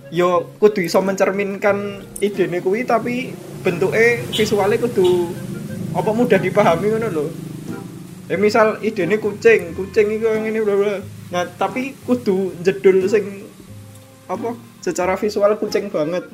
yo 0.08 0.52
kudu 0.58 0.80
iso 0.82 1.00
mencerminkan 1.00 1.78
idene 2.20 2.60
kuwi 2.60 2.84
tapi 2.84 3.32
bentuknya 3.60 4.24
visualnya 4.32 4.80
kudu 4.80 5.32
apa 5.92 6.12
mudah 6.12 6.38
dipahami 6.38 6.94
ngono 6.94 7.08
lho. 7.10 7.26
Ya 8.28 8.36
misal 8.36 8.78
idene 8.80 9.18
kucing, 9.18 9.72
kucing 9.74 10.08
iku 10.14 10.28
yang 10.30 10.46
ini 10.46 10.60
bla 10.60 10.76
bla. 10.76 10.96
Nah, 11.28 11.44
tapi 11.48 11.96
kudu 12.04 12.56
jedul 12.60 13.08
sing 13.08 13.47
apa 14.28 14.50
secara 14.84 15.16
visual 15.16 15.56
kucing 15.56 15.88
banget. 15.88 16.28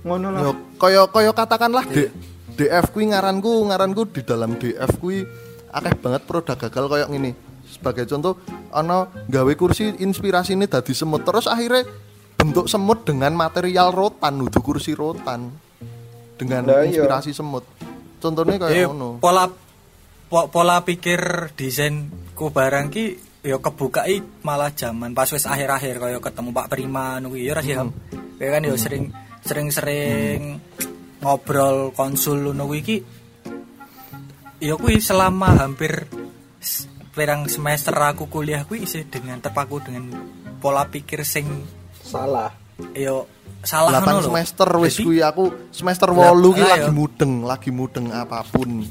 Ngono 0.00 0.28
lah. 0.32 0.40
Yo, 0.40 0.52
kaya 0.80 1.04
kaya 1.12 1.30
katakanlah 1.36 1.84
D, 1.84 2.08
DF 2.56 2.92
kuwi 2.92 3.12
ngaranku 3.12 3.68
ngaranku 3.68 4.08
di 4.08 4.24
dalam 4.24 4.56
DF 4.56 4.92
kuwi 4.96 5.24
akeh 5.70 5.94
banget 6.00 6.22
produk 6.24 6.56
gagal 6.56 6.84
kaya 6.88 7.06
ngene. 7.06 7.36
Sebagai 7.70 8.08
contoh 8.08 8.40
ana 8.74 9.06
gawe 9.30 9.52
kursi 9.54 9.94
inspirasi 10.00 10.58
ini 10.58 10.66
dadi 10.66 10.90
semut 10.96 11.22
terus 11.22 11.46
akhirnya 11.46 11.86
bentuk 12.34 12.66
semut 12.66 13.04
dengan 13.04 13.36
material 13.36 13.92
rotan 13.92 14.40
nudu 14.40 14.58
kursi 14.64 14.96
rotan 14.96 15.52
dengan 16.40 16.64
iya. 16.66 16.88
inspirasi 16.88 17.36
semut. 17.36 17.62
Contohnya 18.20 18.56
kayak 18.56 18.88
ngono. 18.88 19.20
pola 19.20 19.48
po- 20.26 20.48
pola 20.48 20.80
pikir 20.82 21.52
desainku 21.52 22.48
barang 22.48 22.88
ki 22.88 23.29
ya 23.40 23.56
kebukai 23.56 24.20
malah 24.44 24.72
zaman 24.76 25.16
pas 25.16 25.28
wis 25.32 25.48
akhir-akhir 25.48 25.96
kaya 25.96 26.18
ketemu 26.20 26.50
Pak 26.52 26.66
Prima 26.68 27.16
nuwi 27.24 27.48
ya 27.48 27.56
rasih 27.56 27.88
ya 28.36 28.48
kan 28.52 28.62
ya 28.64 28.76
sering 28.76 29.12
sering-sering 29.40 30.60
ngobrol 31.24 31.92
konsul 31.96 32.52
kuwi 32.52 32.78
iki 32.84 32.96
ya 34.60 34.76
kuwi 34.76 35.00
selama 35.00 35.56
hampir 35.56 36.04
pirang 37.16 37.48
semester 37.48 37.96
aku 37.96 38.28
kuliah 38.28 38.68
kuwi 38.68 38.84
isih 38.84 39.08
dengan 39.08 39.40
terpaku 39.40 39.80
dengan 39.80 40.12
pola 40.60 40.84
pikir 40.88 41.24
sing 41.24 41.48
Salah. 42.04 42.52
yo 42.96 43.28
salah 43.60 44.00
8 44.00 44.04
ngono 44.04 44.20
lho. 44.20 44.28
semester 44.32 44.68
wis 44.80 44.96
kuwi 45.00 45.20
aku 45.20 45.72
semester 45.72 46.12
Lah, 46.12 46.32
8 46.32 46.56
ki 46.56 46.64
lagi 46.64 46.90
mudeng, 46.92 47.32
lagi 47.44 47.70
mudeng 47.72 48.08
apa 48.12 48.40
pun. 48.48 48.84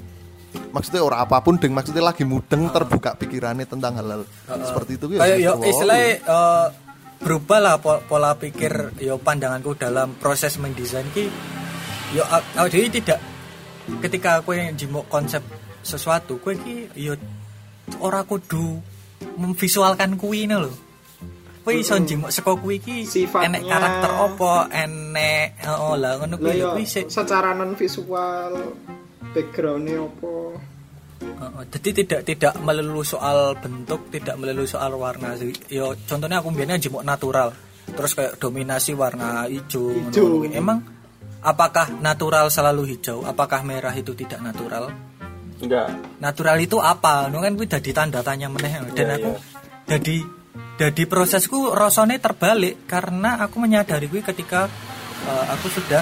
Maksudnya 0.69 1.01
ora 1.01 1.17
apa 1.25 1.41
pun 1.41 1.58
deng 1.58 1.73
maksudnya 1.73 2.05
lagi 2.05 2.21
mudeng 2.23 2.69
terbuka 2.69 3.17
pikirannya 3.17 3.65
tentang 3.65 3.97
hal-hal 3.97 4.21
seperti 4.45 5.01
itu 5.01 5.05
ya 5.13 5.19
kayak 5.25 5.38
yo 5.38 5.51
semester 5.58 5.69
istilahnya 5.73 6.10
eh, 6.21 6.67
berubah 7.19 7.60
lah 7.60 7.75
po- 7.82 8.01
pola 8.05 8.32
pikir 8.38 8.93
yo 9.01 9.17
pandanganku 9.17 9.73
dalam 9.73 10.13
proses 10.15 10.55
mendesain 10.55 11.10
ki 11.10 11.25
yo 12.13 12.23
dhewe 12.69 12.88
tidak 12.88 13.17
ketika 13.99 14.45
kowe 14.45 14.53
njimuk 14.53 15.10
konsep 15.10 15.41
sesuatu 15.82 16.38
kowe 16.38 16.53
iki 16.53 16.93
yo 16.95 17.17
ora 17.97 18.21
kudu 18.21 18.77
memvisualkan 19.36 20.15
kuwi 20.15 20.45
ngono 20.45 20.69
lho. 20.69 20.73
Kowe 21.65 21.73
iso 21.75 21.97
njimuk 21.97 22.29
saka 22.29 22.53
kuwi 22.55 22.77
iki 22.77 23.03
Sifatnya. 23.03 23.58
enek 23.58 23.63
karakter 23.65 24.12
apa 24.13 24.53
enek 24.69 25.47
oh 25.65 25.97
lah 25.97 26.21
ngono 26.21 26.38
kuwi 26.38 26.86
sik. 26.86 27.10
secara 27.10 27.51
non 27.51 27.73
visual 27.73 28.53
backgroundnya 29.35 30.03
apa 30.03 30.31
Heeh, 31.19 31.63
jadi 31.75 31.89
tidak 32.03 32.21
tidak 32.23 32.53
melulu 32.63 33.03
soal 33.03 33.51
bentuk, 33.59 34.07
tidak 34.07 34.39
melulu 34.39 34.63
soal 34.63 34.95
warna. 34.95 35.35
sih. 35.35 35.51
Yo 35.67 35.91
contohnya 36.07 36.39
aku 36.39 36.47
biasanya 36.55 36.79
jemuk 36.79 37.03
natural, 37.03 37.51
terus 37.91 38.15
kayak 38.15 38.39
dominasi 38.39 38.95
warna 38.95 39.43
hijau. 39.51 39.91
Hijau. 39.91 40.47
Emang 40.47 40.79
apakah 41.43 41.91
natural 41.99 42.47
selalu 42.47 42.95
hijau? 42.95 43.27
Apakah 43.27 43.67
merah 43.67 43.91
itu 43.91 44.15
tidak 44.15 44.39
natural? 44.39 44.95
enggak 45.59 45.91
Natural 46.23 46.55
itu 46.55 46.79
apa? 46.79 47.27
Nu 47.27 47.43
kan 47.43 47.51
kuwi 47.59 47.67
dadi 47.67 47.91
tanda 47.91 48.23
tanya 48.23 48.47
meneh. 48.47 48.79
Dan 48.95 49.11
Iya, 49.11 49.15
aku 49.19 49.31
iya. 49.35 49.39
jadi 49.91 50.15
jadi 50.79 51.03
prosesku 51.03 51.75
rasanya 51.75 52.15
terbalik 52.23 52.87
karena 52.87 53.43
aku 53.43 53.59
menyadari 53.59 54.07
kuwi 54.07 54.23
ketika 54.23 54.71
eh, 55.27 55.45
aku 55.51 55.67
sudah 55.67 55.99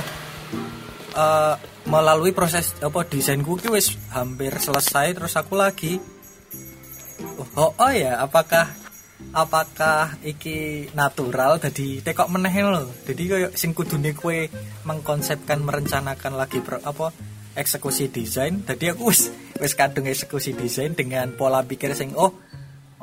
eh, 1.18 1.56
melalui 1.90 2.32
proses 2.32 2.78
apa 2.78 3.02
desainku 3.10 3.58
ki 3.58 3.74
wis 3.74 3.98
hampir 4.14 4.54
selesai 4.54 5.18
terus 5.18 5.34
aku 5.34 5.58
lagi 5.58 5.98
oh, 7.58 7.74
oh 7.74 7.92
ya 7.92 8.22
apakah 8.22 8.70
apakah 9.34 10.14
iki 10.22 10.88
natural? 10.94 11.58
Jadi 11.58 12.06
tekok 12.06 12.30
meneh 12.30 12.54
lho. 12.54 12.86
Jadi 13.02 13.24
kayak 13.26 13.52
sing 13.58 13.74
kudune 13.74 14.14
kue 14.14 14.46
mengkonsepkan 14.86 15.58
merencanakan 15.66 16.38
lagi 16.38 16.62
pro, 16.62 16.78
apa 16.86 17.10
eksekusi 17.58 18.14
desain 18.14 18.62
jadi 18.62 18.94
aku 18.94 19.10
wis 19.10 19.34
wis 19.58 19.74
kadung 19.74 20.06
eksekusi 20.06 20.54
desain 20.54 20.94
dengan 20.94 21.34
pola 21.34 21.66
pikir 21.66 21.98
sing 21.98 22.14
oh 22.14 22.38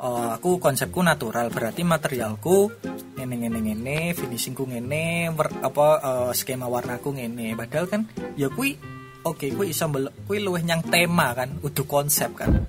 oh, 0.01 0.31
aku 0.35 0.57
konsepku 0.59 0.99
natural 1.03 1.51
berarti 1.51 1.85
materialku 1.85 2.71
ngene 3.15 3.35
ngene 3.39 3.59
ngene 3.61 3.97
finishingku 4.17 4.67
ngene 4.67 5.31
wer- 5.35 5.61
apa 5.63 5.87
eh, 6.01 6.31
skema 6.35 6.67
warnaku 6.67 7.15
ngene. 7.15 7.55
Padahal 7.55 7.87
kan 7.87 8.01
ya 8.35 8.51
kui 8.51 8.75
oke 9.23 9.47
kui 9.55 9.71
iso 9.71 9.87
mbel- 9.87 10.13
kui 10.27 10.43
luwih 10.43 10.63
nyang 10.63 10.83
tema 10.87 11.31
kan 11.35 11.59
udah 11.63 11.85
konsep 11.87 12.35
kan. 12.35 12.67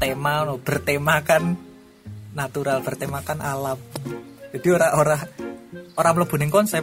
Tema 0.00 0.48
no, 0.48 0.56
bertemakan 0.58 1.54
natural 2.32 2.80
bertemakan 2.80 3.38
alam. 3.44 3.78
Jadi 4.50 4.68
ora 4.72 4.96
ora 4.96 5.16
ora 5.94 6.10
mlebu 6.16 6.34
ning 6.40 6.50
konsep. 6.50 6.82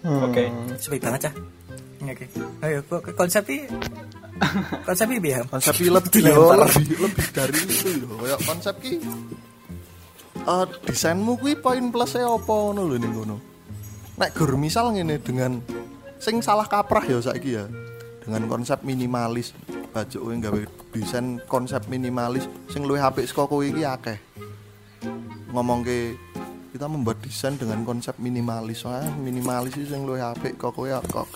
Oke. 0.00 0.48
Sepi 0.80 0.96
banget 0.96 1.28
cah 1.28 1.34
oke 2.10 2.26
ayo 2.66 2.78
kok 2.88 3.00
kok 3.06 3.14
konsep 3.14 3.44
iki 3.46 3.68
konsep 4.86 5.06
piye 5.08 5.34
Ham? 5.40 5.46
konsep 5.48 5.74
ki 5.76 5.88
lebih 5.92 6.22
yo 6.24 6.56
lebih 6.56 6.96
lebih 6.98 7.26
dari 7.32 7.58
itu 7.64 7.88
yo 8.04 8.10
kayak 8.20 8.40
konsep 8.44 8.74
ki 8.80 8.94
eh 10.40 10.64
desainmu 10.88 11.36
kuwi 11.36 11.54
poin 11.60 11.92
plusnya 11.92 12.24
apa 12.24 12.52
ngono 12.52 12.80
lho 12.88 12.96
ning 12.96 13.12
ngono 13.12 13.36
nek 14.16 14.30
gur 14.36 14.56
misal 14.56 14.92
ngene 14.92 15.20
dengan 15.20 15.60
sing 16.20 16.44
salah 16.44 16.68
kaprah 16.68 17.04
ya 17.04 17.20
saiki 17.20 17.50
ya 17.56 17.64
dengan 18.20 18.44
konsep 18.48 18.84
minimalis 18.84 19.56
baju 19.90 20.18
kowe 20.22 20.34
gawe 20.38 20.60
desain 20.94 21.42
konsep 21.50 21.82
minimalis 21.90 22.46
sing 22.70 22.86
luwih 22.86 23.02
apik 23.02 23.26
saka 23.26 23.50
kowe 23.50 23.64
iki 23.66 23.82
akeh. 23.82 24.18
Ngomong 25.50 25.82
ke 25.82 26.14
kita 26.70 26.86
membuat 26.86 27.18
desain 27.26 27.58
dengan 27.58 27.82
konsep 27.82 28.14
minimalis 28.22 28.86
ah 28.86 29.02
minimalis 29.18 29.74
itu 29.74 29.90
yang 29.90 30.06
luwih 30.06 30.22
apik 30.22 30.54
kok 30.54 30.70
kowe 30.70 30.86
kok 30.86 31.28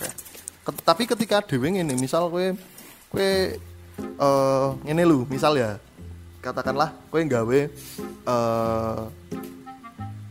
tapi 0.81 1.03
ketika 1.05 1.43
dhewe 1.43 1.75
ngene 1.75 1.93
misal 1.99 2.31
kowe 2.31 2.55
kowe 3.15 3.31
eh 4.19 4.67
ngene 4.83 5.03
lho 5.07 5.23
misal 5.31 5.55
ya 5.55 5.79
katakanlah 6.43 6.91
kowe 7.07 7.23
gawe 7.23 7.59
eh 8.27 9.01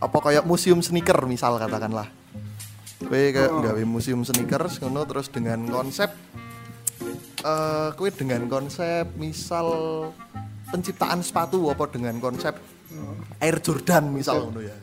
apa 0.05 0.18
kayak 0.20 0.44
museum 0.44 0.85
sneaker 0.85 1.16
misal 1.25 1.57
katakanlah 1.57 2.12
kowe 3.01 3.23
kayak 3.33 3.49
gawe 3.49 3.83
museum 3.88 4.20
sneakers 4.20 4.85
ngono 4.85 5.09
terus 5.09 5.33
dengan 5.33 5.64
konsep 5.73 6.12
eh 7.40 7.88
kowe 7.97 8.09
dengan 8.12 8.44
konsep 8.53 9.09
misal 9.16 9.66
penciptaan 10.68 11.25
sepatu 11.25 11.73
apa 11.73 11.88
dengan 11.88 12.20
konsep 12.20 12.53
Air 13.42 13.59
Jordan 13.61 14.14
misal 14.14 14.49
ngono 14.49 14.61
ya. 14.62 14.77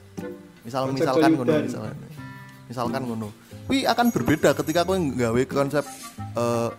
Misal 0.61 0.81
Konsep 0.91 0.97
misalkan 1.01 1.29
ngono 1.33 1.53
misalkan. 1.63 1.95
Misalkan 2.69 3.01
ngono. 3.07 3.27
Kuwi 3.67 3.87
akan 3.87 4.07
berbeda 4.11 4.51
ketika 4.57 4.83
kowe 4.83 4.97
nggawe 4.99 5.41
konsep 5.47 5.85
eh, 6.35 6.69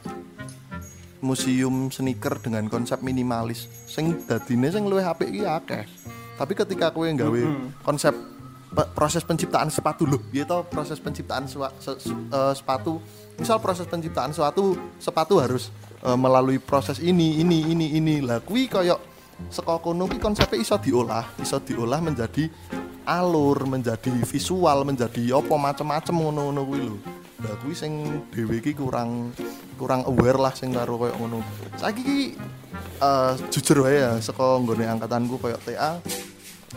museum 1.22 1.88
sneaker 1.88 2.42
dengan 2.42 2.66
konsep 2.66 3.00
minimalis. 3.00 3.70
Sing 3.86 4.26
dadine 4.26 4.68
sing 4.68 4.84
luwih 4.84 5.06
apik 5.06 5.30
iki 5.30 5.46
akeh. 5.46 5.86
Tapi 6.36 6.52
ketika 6.52 6.90
kowe 6.90 7.06
nggawe 7.06 7.42
konsep 7.86 8.10
pe- 8.74 8.90
proses 8.92 9.22
penciptaan 9.22 9.70
sepatu 9.70 10.04
loh, 10.04 10.18
to 10.18 10.58
proses 10.66 10.98
penciptaan 10.98 11.46
se- 11.46 11.78
se- 11.78 11.96
eh, 12.10 12.52
sepatu. 12.52 12.98
Misal 13.38 13.62
proses 13.62 13.86
penciptaan 13.86 14.34
suatu 14.34 14.74
sepatu 14.98 15.38
harus 15.38 15.70
eh, 16.02 16.18
melalui 16.18 16.58
proses 16.58 16.98
ini, 16.98 17.38
ini, 17.38 17.70
ini, 17.70 17.94
ini. 17.94 18.18
Lah 18.18 18.42
kuwi 18.42 18.66
koyo 18.66 18.98
saka 19.48 19.78
kono 19.78 20.10
ki 20.10 20.18
konsepnya 20.18 20.58
iso 20.58 20.76
diolah, 20.82 21.24
iso 21.38 21.62
diolah 21.62 22.02
menjadi 22.02 22.50
alur, 23.06 23.66
menjadi 23.66 24.10
visual, 24.22 24.86
menjadi 24.86 25.34
apa 25.34 25.54
macem-macem 25.54 26.14
ngono-ngono 26.14 26.62
kuwi 26.66 26.80
lho. 26.82 26.96
Lah 27.42 27.54
kuwi 27.58 27.74
sing 27.74 27.92
dhewe 28.30 28.62
ki 28.62 28.78
kurang 28.78 29.34
kurang 29.74 30.06
aware 30.06 30.38
lah 30.38 30.54
sing 30.54 30.70
karo 30.70 30.94
koyo 30.94 31.14
ngono. 31.18 31.42
Saiki 31.74 32.02
ki 32.06 32.18
eh, 33.02 33.32
jujur 33.50 33.82
wae 33.82 33.98
ya 33.98 34.14
saka 34.22 34.62
nggone 34.62 34.86
angkatanku 34.86 35.42
koyo 35.42 35.58
TA 35.66 35.98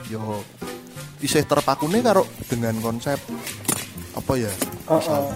yo 0.09 0.41
isih 1.21 1.45
terpakune 1.45 2.01
karo 2.01 2.25
dengan 2.49 2.73
konsep 2.81 3.21
apa 4.17 4.33
ya? 4.35 4.51
Oh, 4.89 4.97
misal 4.97 5.21
oh. 5.21 5.33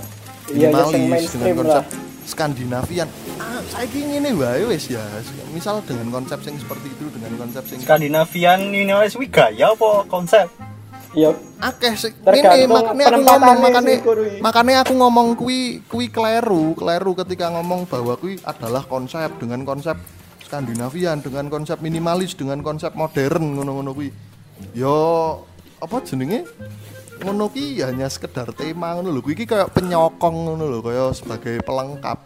Iya, 0.50 0.74
ya, 0.74 0.82
sing 0.90 1.06
minimalis 1.06 1.30
dengan 1.30 1.46
mainstream 1.46 1.58
konsep 1.62 1.84
lah. 1.86 1.86
Skandinavian. 2.26 3.10
Ah, 3.38 3.62
saiki 3.70 4.00
ngene 4.02 4.34
wae 4.34 4.66
wis 4.66 4.90
ya. 4.90 5.02
Misal 5.54 5.86
dengan 5.86 6.10
konsep 6.10 6.42
sing 6.42 6.58
seperti 6.58 6.90
itu 6.90 7.06
dengan 7.14 7.38
konsep 7.38 7.64
sing 7.70 7.78
Skandinavian 7.86 8.74
minimalis 8.74 9.14
wi 9.14 9.30
gaya 9.30 9.78
apa 9.78 10.10
konsep 10.10 10.50
ya 11.18 11.34
akeh 11.58 11.94
sih. 11.98 12.14
Ini 12.14 12.70
makanya 12.70 13.06
aku 13.10 13.22
ngomong 13.26 13.58
makanya 13.62 13.96
Kuwi. 14.02 14.32
makanya 14.42 14.76
aku 14.86 14.94
ngomong 14.94 15.28
kui 15.34 15.82
kui 15.90 16.08
kleru 16.10 16.78
kleru 16.78 17.12
ketika 17.26 17.50
ngomong 17.50 17.90
bahwa 17.90 18.14
kui 18.20 18.38
adalah 18.46 18.86
konsep 18.86 19.34
dengan 19.42 19.66
konsep 19.66 19.98
Skandinavian 20.46 21.22
dengan 21.22 21.46
konsep 21.46 21.78
minimalis 21.82 22.34
dengan 22.34 22.66
konsep 22.66 22.98
modern 22.98 23.58
ngono-ngono 23.58 23.94
kui 23.94 24.10
yo 24.74 24.98
apa 25.80 26.02
jenenge? 26.06 26.46
Ngono 27.20 27.52
ki 27.52 27.84
ya 27.84 27.92
hanya 27.92 28.08
sekedar 28.08 28.48
tema 28.56 28.96
ngono 28.96 29.12
lho. 29.12 29.22
Kui 29.22 29.36
ki 29.36 29.44
kayak 29.44 29.76
penyokong 29.76 30.36
ngono 30.50 30.66
lho 30.72 30.80
kayak 30.80 31.12
sebagai 31.14 31.56
pelengkap. 31.62 32.18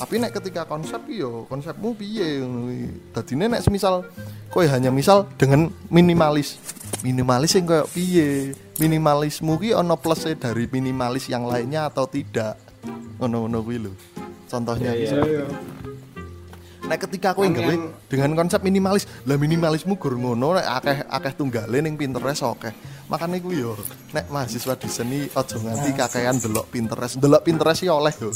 Tapi 0.00 0.14
nek 0.18 0.34
ketika 0.34 0.66
konsep 0.66 1.00
yo 1.08 1.46
konsepmu 1.46 1.94
piye 1.94 2.42
ngono 2.42 2.68
kuwi. 2.68 2.80
dadine 3.14 3.44
nek 3.46 3.62
semisal 3.62 4.02
kowe 4.50 4.66
hanya 4.66 4.90
misal 4.90 5.30
dengan 5.38 5.70
minimalis 5.88 6.58
minimalis 7.00 7.56
yang 7.56 7.66
kayak 7.68 7.88
piye? 7.92 8.52
Minimalismu 8.80 9.60
ki 9.60 9.76
ono 9.76 9.96
plusnya 10.00 10.36
dari 10.36 10.68
minimalis 10.68 11.28
yang 11.28 11.44
lainnya 11.44 11.88
atau 11.88 12.08
tidak? 12.08 12.56
Ngono-ngono 13.20 13.58
kuwi 13.60 13.78
lho 13.80 13.92
contohnya. 14.50 14.90
Iya 14.96 15.06
gitu. 15.06 15.22
iya 15.28 15.44
nek 16.90 17.06
ketika 17.06 17.38
gawe 17.38 17.46
yang- 17.46 17.94
dengan 18.10 18.34
konsep 18.34 18.66
minimalis 18.66 19.06
lah 19.22 19.38
minimalismu 19.38 19.94
gur 19.94 20.18
ngono 20.18 20.58
nek 20.58 20.66
akeh 20.66 20.98
akeh 21.06 21.32
tunggale 21.38 21.78
ning 21.78 21.94
Pinterest 21.94 22.42
oke 22.42 22.66
makanya 23.06 23.38
kuwi 23.38 23.62
yo 23.62 23.78
nek 24.10 24.26
mahasiswa 24.26 24.74
desain 24.74 25.06
iki 25.06 25.30
aja 25.30 25.54
nganti 25.54 25.90
kakean 25.94 26.36
delok 26.42 26.66
Pinterest. 26.66 27.14
Delok 27.22 27.46
Pinterest 27.46 27.86
ya 27.86 27.94
oleh 27.94 28.10
yo 28.18 28.34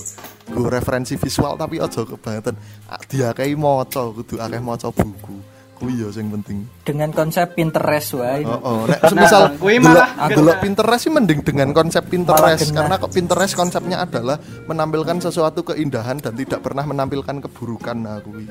go 0.55 0.71
referensi 0.71 1.19
visual 1.19 1.59
tapi 1.59 1.83
aja 1.83 2.07
kebangetan. 2.07 2.55
Ah, 2.87 3.03
diakehi 3.03 3.59
maca 3.59 4.07
kudu 4.15 4.39
akeh 4.39 4.63
maca 4.63 4.87
buku 4.95 5.35
kuwi 5.75 5.99
yo 5.99 6.09
sing 6.09 6.31
penting 6.31 6.63
dengan 6.87 7.11
konsep 7.11 7.53
Pinterest 7.53 8.15
wae 8.15 8.47
Oh, 8.47 8.59
oh. 8.63 8.79
Nek 8.87 9.01
semisal 9.03 9.43
Nah, 9.51 9.59
kuwi 9.59 9.77
malah- 9.83 10.31
delok 10.31 10.59
Pinterest 10.63 11.03
sih 11.03 11.13
mending 11.13 11.41
dengan 11.43 11.69
konsep 11.75 12.07
Pinterest 12.07 12.71
karena 12.71 12.95
kok 12.95 13.11
Pinterest 13.11 13.53
konsepnya 13.59 14.07
adalah 14.07 14.39
menampilkan 14.71 15.19
sesuatu 15.19 15.67
keindahan 15.67 16.23
dan 16.23 16.33
tidak 16.39 16.63
pernah 16.63 16.87
menampilkan 16.87 17.43
keburukan 17.43 17.97
nah 17.99 18.19
kuwi. 18.23 18.47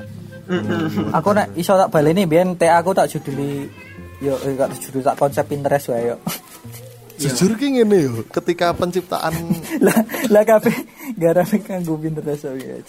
aku 1.10 1.28
nak 1.32 1.48
iso 1.56 1.72
tak 1.74 1.88
baleni 1.88 2.28
biyen 2.28 2.54
TA 2.54 2.84
aku 2.84 2.92
tak 2.92 3.08
juduli 3.08 3.64
yo 4.20 4.36
eh, 4.44 4.54
tak 4.54 4.76
judul 4.78 5.02
tak 5.02 5.16
konsep 5.16 5.44
Pinterest 5.48 5.88
wae 5.90 6.12
yo 6.12 6.16
Jujur 7.14 7.54
ki 7.54 7.78
ngene 7.78 7.98
yo, 8.10 8.14
ketika 8.26 8.74
penciptaan 8.74 9.32
lah 9.86 9.94
lah 10.28 10.42
kabeh 10.42 10.74
garame 11.14 11.62
kanggo 11.62 11.94
Pinterest 11.96 12.50
wae 12.50 12.82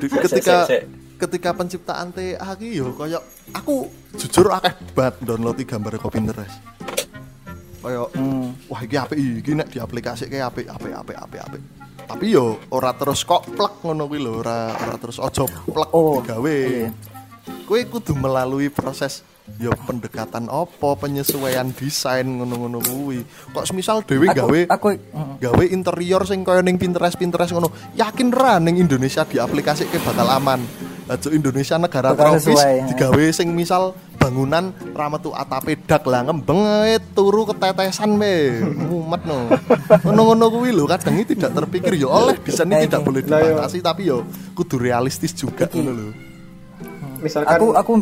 ketika 0.00 0.24
sik, 0.24 0.42
sik. 0.70 0.82
Ketika 1.16 1.56
penciptaan 1.56 2.12
TA 2.12 2.50
ki 2.60 2.76
yo 2.76 2.92
koyo 2.92 3.20
aku 3.56 3.88
jujur 4.20 4.52
akeh 4.52 4.72
banget 4.92 5.24
download 5.24 5.56
gambar 5.56 5.96
ke 5.96 6.08
Pinterest. 6.12 6.56
Koyo 7.80 8.12
hmm. 8.12 8.68
wah 8.68 8.80
iki 8.84 8.96
apik 9.00 9.16
iki 9.16 9.52
nek 9.56 9.72
diaplikasike 9.72 10.36
apik 10.36 10.68
apik 10.68 10.92
apik 10.92 11.16
apik 11.16 11.40
apik. 11.40 11.62
Tapi 12.06 12.26
yo 12.30 12.60
ora 12.70 12.92
terus 12.94 13.24
kok 13.24 13.48
plek 13.56 13.82
ngono 13.82 14.06
kuwi 14.06 14.20
lho 14.20 14.44
ora 14.44 14.76
ora 14.76 14.96
terus 15.00 15.18
ojo 15.18 15.48
plek 15.48 15.90
Oh, 15.96 16.20
digawe. 16.22 16.58
kowe 17.66 17.78
kudu 17.82 18.14
melalui 18.14 18.70
proses 18.70 19.26
yo 19.58 19.70
pendekatan 19.86 20.50
opo 20.50 20.98
penyesuaian 20.98 21.70
desain 21.74 22.26
ngono-ngono 22.26 22.78
kuwi. 22.82 23.22
Kok 23.54 23.64
semisal 23.66 24.02
dhewe 24.06 24.30
Aku 24.30 24.38
gawe 24.38 24.60
aku 24.70 24.86
mm, 24.98 25.34
gawe 25.42 25.64
interior 25.70 26.22
sing 26.26 26.42
kaya 26.42 26.62
ning 26.62 26.78
Pinterest 26.78 27.18
Pinterest 27.18 27.54
ngono 27.54 27.70
yakin 27.94 28.30
ra 28.34 28.58
ning 28.58 28.78
Indonesia 28.78 29.22
diaplikasike 29.26 29.98
bakal 30.02 30.30
aman 30.30 30.62
aja 31.06 31.28
Indonesia 31.30 31.76
negara 31.76 32.12
tropis 32.12 32.52
ya. 32.52 32.84
digawe 32.84 33.24
sing 33.30 33.50
misal 33.50 33.94
bangunan 34.16 34.72
ra 34.90 35.06
metu 35.06 35.30
atape 35.30 35.76
dak 35.80 36.02
lah 36.02 36.20
ngembeng 36.20 36.60
turu 37.12 37.44
ketetesan 37.44 38.16
we 38.16 38.60
mumet 38.64 39.20
no 39.22 39.46
ngono-ngono 40.02 40.44
kuwi 40.50 40.70
lho 40.70 40.84
kadang 40.84 41.14
ini 41.14 41.24
tidak 41.28 41.50
terpikir 41.54 41.92
yo 41.96 42.08
oleh 42.08 42.34
desain 42.38 42.64
ini 42.64 42.72
Nah, 42.72 42.80
tidak 42.82 42.98
ini. 42.98 43.06
boleh 43.06 43.20
yo. 43.20 43.26
dibatasi 43.30 43.76
tapi 43.80 44.00
yo 44.04 44.16
kudu 44.52 44.74
realistis 44.76 45.30
juga 45.30 45.64
ngono 45.66 45.92
lho 45.92 46.06
Misalkan 47.16 47.48
aku 47.48 47.66
aku 47.72 47.92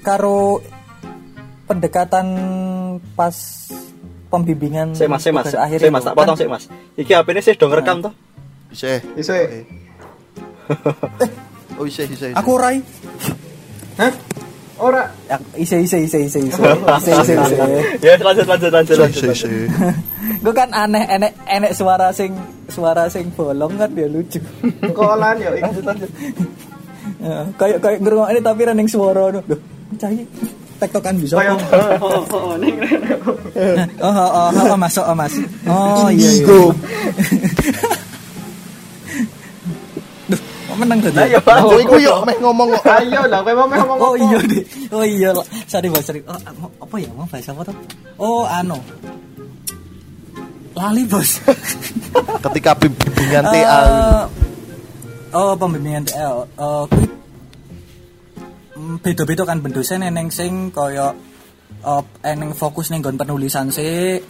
karo 0.00 0.36
pendekatan 1.64 2.24
pas 3.12 3.34
pembimbingan 4.28 4.94
Sik 4.94 5.06
Mas, 5.06 5.20
sik 5.20 5.30
Mas. 5.30 5.50
itu, 5.50 5.88
Mas, 5.88 6.02
tak 6.02 6.14
potong 6.14 6.32
kan- 6.32 6.38
sik 6.38 6.48
Mas. 6.48 6.64
Iki 6.94 7.10
HP-ne 7.12 7.40
sih 7.40 7.52
do 7.52 7.66
ngerekam 7.66 8.00
toh. 8.00 8.12
isih 8.70 8.98
iso 9.14 9.32
Oh 11.78 11.84
isa 11.88 12.04
isa. 12.04 12.28
isa. 12.32 12.36
Aku 12.36 12.58
Ray. 12.60 12.80
Hah? 14.00 14.12
Ora. 14.82 15.06
Ya, 15.30 15.36
isa 15.54 15.76
isa 15.78 15.96
isa 16.00 16.18
isa 16.18 16.38
isa. 16.42 16.58
Isa 16.58 17.10
isa 17.22 17.34
isa. 17.38 17.64
Ya 18.02 18.18
lanjut 18.18 18.46
lanjut 18.48 18.70
lanjut 18.72 18.96
lanjut. 18.98 19.22
Isa 19.30 19.48
isa. 19.48 19.48
Gue 20.42 20.54
kan 20.54 20.68
aneh 20.74 21.04
enek 21.06 21.32
enek 21.46 21.72
suara 21.76 22.10
sing 22.10 22.34
suara 22.66 23.06
sing 23.06 23.30
bolong 23.32 23.78
kan 23.78 23.90
dia 23.94 24.08
lucu. 24.10 24.42
Kolan 24.92 25.38
ya 25.38 25.54
lanjut 25.54 25.84
lanjut. 25.90 26.10
Ya, 27.22 27.46
kayak 27.54 27.78
kayak 27.82 27.98
ngerungok 28.02 28.28
ini 28.34 28.40
tapi 28.42 28.60
running 28.66 28.88
suara 28.90 29.30
Duh, 29.30 29.60
cai 29.98 30.26
tektokan 30.82 31.14
bisa 31.22 31.38
kok. 31.38 31.62
Oh, 32.02 32.10
oh, 32.10 32.22
oh, 32.26 32.42
oh, 32.42 32.58
oh, 32.58 32.66
oh, 34.02 34.10
oh, 34.10 34.26
oh, 34.26 34.50
oh 34.50 34.78
oh, 34.82 35.14
oh 35.14 35.28
Oh, 35.70 36.08
iya, 36.10 36.30
iya. 36.42 36.58
Menang 40.82 40.98
tadi 40.98 41.14
Lah 41.16 41.26
ya 41.30 41.40
Pak. 41.40 41.56
Oh, 41.62 41.78
iku 41.78 41.96
yo 41.96 42.26
meh 42.26 42.36
ngomong 42.42 42.74
kok. 42.74 42.84
Ayo 42.90 43.22
lah 43.30 43.40
kowe 43.40 43.54
mau 43.54 43.66
ngomong 43.70 43.98
Oh 44.02 44.14
iya 44.18 44.38
deh. 44.42 44.64
Oh 44.90 45.04
iya. 45.06 45.30
Sorry 45.64 45.88
Bos, 45.88 46.02
sorry. 46.02 46.20
Oh, 46.26 46.34
mau- 46.58 46.74
apa 46.76 46.94
ya? 46.98 47.10
Mau 47.14 47.24
bahasa 47.24 47.54
apa 47.54 47.62
tuh? 47.70 47.76
Oh, 48.18 48.42
anu. 48.44 48.76
Lali, 50.74 51.02
Bos. 51.06 51.38
Ketika 52.44 52.74
bimbingan 52.74 53.44
TA 53.46 53.78
Eh, 53.86 54.22
Oh, 55.32 55.54
pembimbingan 55.56 56.04
TA. 56.04 56.44
Eh, 56.44 56.84
kuwi 56.90 57.06
mm, 58.76 58.96
beda-beda 59.00 59.42
kan 59.46 59.62
bendosen 59.62 60.02
eneng 60.02 60.28
sing 60.28 60.68
kaya 60.68 61.14
eh, 61.80 62.02
eneng 62.26 62.52
fokus 62.52 62.90
ning 62.90 63.00
nggon 63.00 63.16
penulisan 63.16 63.70
sih 63.70 64.20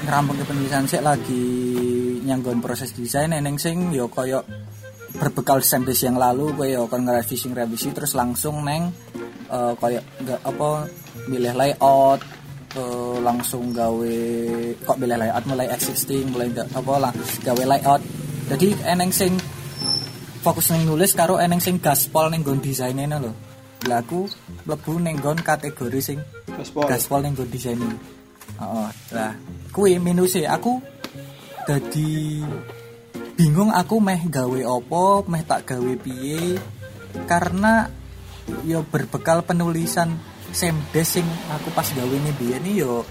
ngerampung 0.00 0.36
ke 0.36 0.44
penulisan 0.44 0.84
sih 0.84 1.00
lagi 1.00 1.44
nyanggon 2.24 2.60
proses 2.60 2.92
desain 2.92 3.30
eneng 3.30 3.56
sing 3.56 3.92
yo 3.92 4.08
kaya 4.08 4.40
berbekal 5.16 5.58
base 5.60 6.02
yang 6.06 6.16
lalu 6.20 6.54
gue 6.54 6.66
yo 6.78 6.86
kon 6.86 7.02
ngerevisi 7.02 7.50
revisi 7.50 7.90
terus 7.90 8.14
langsung 8.14 8.62
neng 8.62 8.94
eh 9.50 9.72
kaya 9.78 9.98
nggak 10.22 10.40
apa 10.46 10.86
milih 11.26 11.54
layout 11.58 12.20
eh, 12.78 13.16
langsung 13.18 13.74
gawe 13.74 14.18
kok 14.86 14.96
milih 15.00 15.16
layout? 15.18 15.42
Mulai 15.46 15.66
existing 15.74 16.30
mulai 16.30 16.54
nggak 16.54 16.70
apa 16.70 16.94
lah 16.98 17.12
gawe 17.42 17.62
layout. 17.76 18.02
Jadi 18.50 18.74
eneng 18.86 19.10
sing 19.10 19.34
fokus 20.46 20.70
neng 20.70 20.86
nulis 20.86 21.14
karo 21.18 21.38
eneng 21.42 21.58
sing 21.58 21.82
gaspol 21.82 22.30
neng 22.30 22.46
gon 22.46 22.62
desainnya 22.62 23.18
lho. 23.18 23.34
Lah 23.90 24.04
aku 24.04 24.30
mlebu 24.68 25.02
neng 25.02 25.18
gon 25.18 25.38
kategori 25.42 26.00
sing 26.02 26.18
Gaspol. 26.46 26.86
gaspol 26.86 27.20
neng 27.24 27.34
gon 27.34 27.50
desainnya 27.50 27.90
oh 28.60 28.88
lah 29.16 29.32
kuwi 29.72 29.96
minusnya 29.96 30.52
aku 30.52 30.76
jadi 31.64 32.42
bingung 33.40 33.72
aku 33.72 34.04
meh 34.04 34.20
gawe 34.28 34.60
opo 34.68 35.24
meh 35.24 35.40
tak 35.48 35.64
gawe 35.72 35.92
piye 35.96 36.60
karena 37.24 37.88
yo 38.68 38.84
berbekal 38.84 39.40
penulisan 39.48 40.12
semdes 40.52 41.16
sing 41.16 41.24
aku 41.48 41.72
pas 41.72 41.88
gawe 41.88 42.16
biyen 42.36 42.60
nih 42.60 42.84
yo 42.84 43.08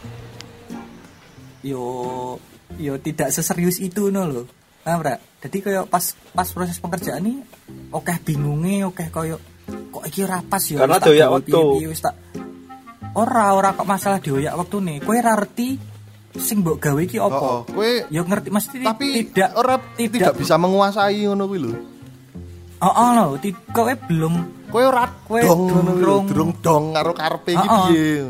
yo 1.65 1.83
yo 2.77 2.93
tidak 3.01 3.33
seserius 3.33 3.81
itu 3.81 4.13
no 4.13 4.29
lo 4.29 4.45
ra? 4.85 5.17
jadi 5.41 5.57
kayak 5.65 5.85
pas 5.89 6.13
pas 6.37 6.45
proses 6.45 6.77
pekerjaan 6.77 7.25
nih 7.25 7.41
oke 7.89 8.13
bingungnya 8.21 8.85
oke 8.85 9.09
kayak 9.09 9.41
kok 9.89 10.03
iki 10.05 10.29
ora 10.29 10.45
pas 10.45 10.61
yo 10.69 10.77
Karena 10.77 11.01
tak 11.01 11.09
doyak 11.09 11.25
gawe 11.25 11.33
waktu. 11.41 11.89
wis 11.89 12.05
tak 12.05 12.13
ora 13.17 13.57
ora 13.57 13.73
kok 13.73 13.89
masalah 13.89 14.21
dioyak 14.21 14.53
waktu 14.53 14.77
nih 14.77 14.97
kowe 15.01 15.17
ra 15.17 15.33
ngerti 15.33 15.69
sing 16.35 16.61
mbok 16.61 16.77
gawe 16.77 17.01
iki 17.01 17.17
Oh, 17.17 17.25
opo 17.25 17.41
oh. 17.41 17.59
kowe 17.65 17.89
yo 18.07 18.21
ngerti 18.21 18.49
mesti 18.49 18.75
tapi 18.81 19.25
tidak 19.25 19.49
ora 19.55 19.75
tidak, 19.97 20.37
bisa 20.37 20.55
menguasai 20.55 21.25
ngono 21.25 21.43
kuwi 21.45 21.59
lho. 21.59 21.71
oh 22.79 22.93
oh 22.93 23.37
ti- 23.37 23.55
kowe 23.69 23.93
belum 24.05 24.61
Kowe 24.69 24.83
ora 24.85 25.09
Kowe 25.25 25.41
kuwi 25.41 25.97
durung- 25.97 26.29
durung 26.29 26.51
dong 26.61 26.93
karo 26.93 27.11
karepe 27.11 27.57
iki 27.57 27.65
Oh, 27.65 27.73
oh. 27.73 27.85
piye. 27.89 28.29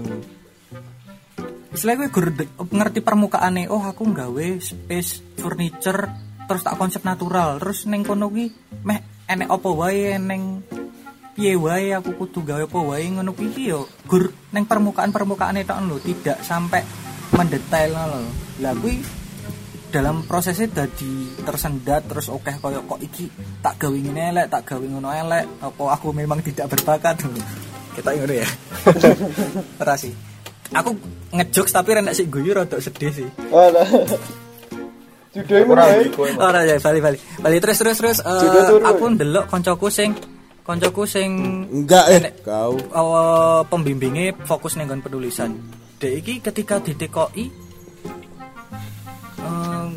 istilahnya 1.69 2.07
gue 2.07 2.11
gur 2.11 2.27
ngerti 2.71 2.99
permukaannya 2.99 3.69
oh 3.69 3.83
aku 3.83 4.03
nggawe 4.07 4.47
space 4.57 5.21
furniture 5.37 6.09
terus 6.49 6.65
tak 6.65 6.79
konsep 6.81 7.05
natural 7.05 7.61
terus 7.61 7.85
neng 7.85 8.01
kono 8.01 8.31
ki 8.33 8.49
meh 8.81 8.99
enek 9.29 9.53
apa 9.53 9.69
wae 9.69 10.17
neng 10.17 10.65
piye 11.37 11.53
wae 11.53 11.93
aku 11.93 12.17
kudu 12.17 12.41
gawe 12.41 12.63
apa 12.65 12.79
wae 12.79 13.05
ngono 13.05 13.37
kuwi 13.37 13.69
yo 13.69 13.85
gur 14.09 14.33
neng 14.49 14.65
permukaan 14.65 15.13
permukaan 15.13 15.61
itu 15.61 15.69
lho 15.69 16.01
tidak 16.01 16.41
sampai 16.41 16.81
mendetail 17.33 17.91
lho. 17.93 18.21
Lah 18.61 18.73
kuwi 18.77 18.99
dalam 19.89 20.21
prosesnya 20.21 20.69
jadi 20.69 21.13
tersendat 21.41 22.05
terus 22.05 22.29
oke 22.29 22.53
koyo 22.61 22.85
kok 22.85 23.01
iki 23.01 23.25
tak 23.57 23.81
gawe 23.81 23.97
ngene 23.97 24.21
elek 24.29 24.45
tak 24.53 24.61
gawe 24.69 24.85
ngono 24.85 25.09
elek 25.09 25.45
apa 25.65 25.81
aku 25.97 26.13
memang 26.13 26.39
tidak 26.45 26.69
berbakat? 26.69 27.25
Kita 27.97 28.09
ngono 28.13 28.33
ya. 28.33 28.47
Ora 29.81 29.95
sih. 29.97 30.13
Aku 30.69 30.93
ngejokes 31.33 31.73
tapi 31.73 31.97
renek 31.97 32.13
sih 32.13 32.29
guyu 32.29 32.53
rada 32.53 32.77
sedih 32.77 33.09
sih. 33.09 33.29
Alah. 33.49 33.89
Judulnya 35.29 35.65
Ora 35.65 35.85
mulai. 35.93 36.33
ora 36.41 36.59
ya 36.65 36.75
bali 36.81 36.99
bali. 37.01 37.17
Bali 37.37 37.57
terus 37.61 37.77
terus 37.77 37.97
terus 37.97 38.17
Judul 38.21 38.63
turu. 38.65 38.85
aku 38.85 39.03
ndelok 39.13 39.45
koncoku 39.45 39.89
sing 39.89 40.13
koncoku 40.65 41.05
sing 41.05 41.29
Enggak 41.69 42.05
eh. 42.13 42.33
kau. 42.41 42.77
uh, 42.93 43.61
pembimbingnya 43.65 44.33
fokus 44.45 44.77
nih 44.77 44.85
penulisan 45.01 45.53
dek 45.99 46.13
iki 46.17 46.33
ketika 46.39 46.79
di 46.79 46.95
TKI 46.95 47.45
eh, 49.39 49.87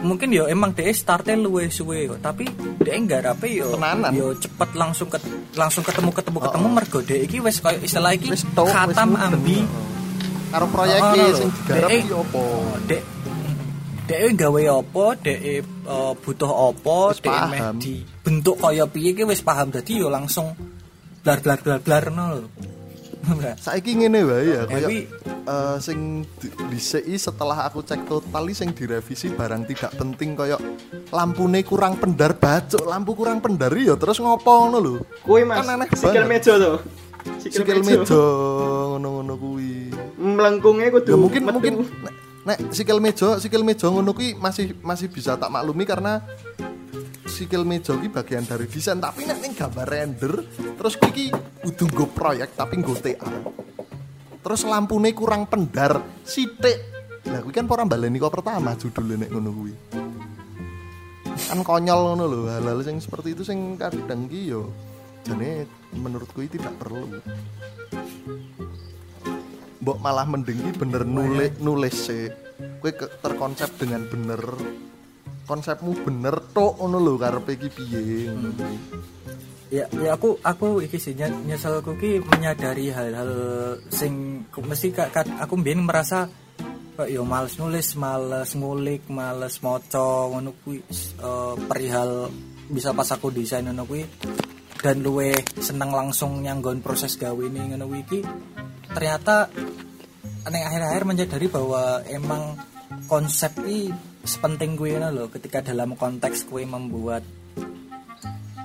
mungkin 0.00 0.28
yo 0.32 0.48
emang 0.48 0.72
dek 0.72 0.88
startnya 0.90 1.36
luwe 1.36 1.68
suwe 1.68 2.08
kok 2.08 2.20
tapi 2.24 2.48
dek 2.80 2.94
enggak 2.96 3.20
rapi 3.28 3.60
yo 3.60 3.76
Tenanan. 3.76 4.10
yo 4.10 4.32
cepet 4.34 4.70
langsung 4.72 5.12
ket, 5.12 5.20
langsung 5.54 5.84
ketemu 5.84 6.10
ketemu 6.10 6.38
ketemu 6.40 6.66
mergo 6.68 6.98
dek 7.00 7.20
iki 7.28 7.38
wes 7.38 7.60
kayak 7.60 7.84
istilah 7.84 8.12
iki 8.16 8.32
tok, 8.56 8.64
wis 8.64 8.72
khatam 8.72 9.12
mudeng. 9.12 9.26
ambi 9.36 9.58
Karo 10.50 10.66
Oh, 10.66 10.70
proyeknya 10.74 11.24
lho. 11.30 11.38
sing 11.38 11.50
digarap 11.54 11.90
iki 11.92 12.10
opo? 12.10 12.42
dek 12.88 13.02
dek 14.08 14.20
gawe 14.34 14.62
apa 14.82 15.04
dek 15.22 15.38
eh, 15.38 15.62
butuh 16.18 16.50
Wis 16.74 17.20
dek 17.20 17.38
meh 17.46 17.60
dibentuk 17.78 18.56
kaya 18.58 18.88
piye 18.88 19.12
ki 19.12 19.22
wis 19.28 19.44
paham 19.44 19.68
dadi 19.70 20.00
yo 20.00 20.08
langsung 20.10 20.56
blar 21.22 21.38
blar 21.38 21.60
blar 21.60 21.78
blar 21.78 22.04
no. 22.10 22.48
Saiki 23.56 23.92
ngene 23.94 24.20
wae 24.24 24.42
ya 24.42 24.54
Ya, 24.54 24.62
kaya 24.64 24.86
kuwi- 24.88 25.08
eh, 25.44 25.76
sing 25.78 25.98
di- 26.36 26.52
dhisiki 26.68 27.14
setelah 27.14 27.64
aku 27.64 27.80
cek 27.80 28.04
total 28.04 28.44
sing 28.50 28.72
direvisi 28.72 29.28
barang 29.28 29.64
tidak 29.66 29.92
penting 29.94 30.32
kaya 30.32 30.56
lampune 31.08 31.60
kurang 31.60 31.96
pendar 31.96 32.32
bacok 32.32 32.80
lampu 32.82 33.12
kurang 33.12 33.38
pendar 33.38 33.70
ya 33.72 33.94
terus 33.94 34.16
ngopo 34.18 34.48
ngono 34.66 34.78
lho. 34.78 34.94
Kuwi 35.20 35.42
Mas, 35.44 35.62
Kan 35.62 35.76
aneh 35.76 35.88
sikil 35.90 36.24
meja 36.24 36.52
tuh. 36.56 36.78
sikil 37.38 37.80
meja. 37.82 38.24
ngono-ngono 38.90 39.34
kuwi. 39.36 39.92
Melengkungnya 40.16 40.88
kudu 40.90 41.10
ya 41.10 41.16
mungkin 41.16 41.42
metu. 41.42 41.54
mungkin 41.54 41.74
nek, 42.00 42.14
nek 42.42 42.58
sikil 42.70 42.98
meja 42.98 43.28
sikil 43.36 43.62
meja 43.62 43.86
ngono 43.86 44.10
kuwi 44.10 44.32
masih 44.34 44.72
masih 44.80 45.08
bisa 45.08 45.36
tak 45.36 45.48
maklumi 45.48 45.84
karena 45.84 46.24
sikil 47.26 47.62
meja 47.62 47.92
ki 47.92 48.08
bagian 48.08 48.42
dari 48.42 48.64
desain. 48.64 48.96
Tapi 48.96 49.24
nek 49.24 49.38
ning 49.38 49.52
gambar 49.52 49.86
render 49.86 50.32
terus 50.74 50.96
kuwi 50.96 51.10
ki 51.10 51.26
kudu 51.60 51.84
nggo 51.92 52.06
proyek 52.12 52.56
tapi 52.56 52.80
nggo 52.80 52.96
TA 52.96 53.32
terus 54.40 54.64
lampune 54.64 55.12
kurang 55.12 55.44
pendar 55.44 56.00
sithik. 56.24 56.80
Lah 57.28 57.44
kuwi 57.44 57.52
kan 57.52 57.68
ora 57.68 57.84
baleni 57.84 58.16
kok 58.16 58.32
pertama 58.32 58.72
judulnya 58.72 59.28
nek 59.28 59.30
ngono 59.30 59.50
kuwi. 59.52 59.74
Kan 61.52 61.60
konyol 61.60 62.00
ngono 62.16 62.24
lho 62.24 62.40
hal-hal 62.48 62.80
sing 62.80 62.96
seperti 62.96 63.36
itu 63.36 63.44
sing 63.44 63.76
kadang 63.76 64.26
ki 64.26 64.40
yo 64.48 64.72
jane 65.28 65.68
menurutku 65.92 66.40
itu 66.40 66.56
tidak 66.56 66.80
perlu. 66.80 67.20
Mbok 69.80 69.98
malah 70.00 70.24
mending 70.24 70.64
ki 70.64 70.72
bener 70.80 71.04
nulis 71.04 71.52
nulis 71.60 71.96
sih 72.08 72.32
kowe 72.80 72.92
ke- 72.96 73.20
terkonsep 73.20 73.76
dengan 73.76 74.08
bener. 74.08 74.40
Konsepmu 75.44 76.00
bener 76.06 76.40
tok 76.56 76.80
ngono 76.80 76.96
lho 76.96 77.20
karepe 77.20 77.60
iki 77.60 77.68
piye 77.68 78.32
ya 79.70 79.86
ya 80.02 80.18
aku 80.18 80.38
aku 80.42 80.82
iki 80.82 80.98
sih 80.98 81.14
ny- 81.14 81.46
nyeselku 81.46 81.94
ki 81.94 82.18
menyadari 82.26 82.90
hal-hal 82.90 83.32
sing 83.86 84.42
mesti 84.50 84.90
ka, 84.90 85.06
ka- 85.14 85.38
aku 85.38 85.54
mbien 85.62 85.78
merasa 85.86 86.26
kok 86.98 87.06
yo 87.06 87.22
males 87.22 87.54
nulis 87.56 87.94
males 87.94 88.50
ngulik 88.58 89.06
males 89.08 89.62
maca 89.62 90.26
ngono 90.26 90.52
kuwi 90.66 90.82
eh, 91.22 91.54
perihal 91.70 92.28
bisa 92.66 92.90
pas 92.92 93.06
aku 93.14 93.30
desain 93.30 93.62
ngono 93.64 93.86
kuwi 93.86 94.02
dan 94.82 95.06
luwe 95.06 95.32
seneng 95.62 95.94
langsung 95.94 96.42
nyanggon 96.42 96.82
proses 96.82 97.14
gawe 97.14 97.38
ini 97.38 97.70
ngono 97.70 97.86
kuwi 97.86 98.02
ternyata 98.90 99.46
neng 100.50 100.62
akhir-akhir 100.66 101.02
menyadari 101.06 101.46
bahwa 101.46 102.02
emang 102.10 102.58
konsep 103.06 103.54
ini 103.62 103.92
sepenting 104.26 104.74
gue 104.74 104.98
loh 104.98 105.30
ketika 105.30 105.62
dalam 105.62 105.94
konteks 105.94 106.50
gue 106.50 106.66
membuat 106.66 107.22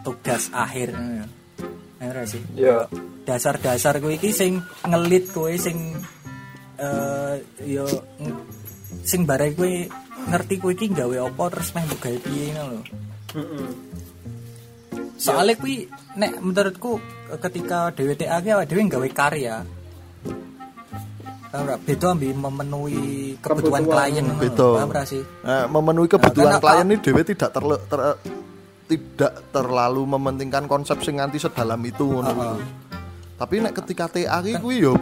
tugas 0.06 0.54
akhir 0.54 0.94
ngono 0.94 1.14
ya. 1.18 1.28
Ngono 2.00 2.22
sih. 2.24 2.42
Ya. 2.54 2.86
Dasar-dasar 3.26 3.98
kowe 3.98 4.14
iki 4.14 4.30
sing 4.30 4.62
ngelit 4.84 5.34
kowe 5.34 5.50
sing 5.52 5.98
eh 6.78 7.34
yo 7.66 7.90
ng- 8.22 8.46
sing 9.02 9.26
bare 9.26 9.50
kowe 9.52 9.72
ngerti 10.30 10.56
kowe 10.58 10.70
iki 10.70 10.88
gawe 10.90 11.26
apa 11.26 11.44
terus 11.50 11.74
meh 11.74 11.84
mbok 11.84 12.00
gawe 12.00 12.18
piye 12.22 12.46
ngono 12.52 12.64
lho. 12.70 12.82
Soalnya 15.16 15.56
kuwi 15.56 15.88
nek 16.16 16.38
menurutku 16.38 17.00
ketika 17.40 17.90
DWTA 17.90 18.38
ki 18.40 18.50
awake 18.52 18.70
dhewe 18.70 18.84
gawe 18.86 19.10
karya 19.10 19.56
Paham 21.46 21.72
ra? 21.72 21.80
Beda 21.80 22.12
ambil 22.12 22.36
memenuhi 22.36 23.00
kebutuhan 23.40 23.88
Kebutuhan. 23.88 24.12
klien. 24.12 24.28
Beda. 24.36 24.68
Paham 24.76 24.92
sih? 25.08 25.24
Nah, 25.40 25.64
memenuhi 25.72 26.08
kebutuhan 26.12 26.52
Nah, 26.52 26.60
klien 26.60 26.84
ini 26.86 27.00
dewe 27.00 27.22
tidak 27.24 27.50
terle- 27.50 27.80
ter- 27.88 28.20
tidak 28.86 29.50
terlalu 29.50 30.06
mementingkan 30.06 30.70
konsep 30.70 31.02
sing 31.02 31.18
nganti 31.18 31.42
sedalam 31.42 31.82
itu 31.82 32.06
ngono 32.06 32.30
Heeh. 32.30 32.38
lho. 32.38 32.66
Tapi 33.36 33.56
nek 33.60 33.74
ketika 33.84 34.06
TA 34.08 34.40
ki 34.40 34.62
kuwi 34.62 34.86
yo 34.86 34.96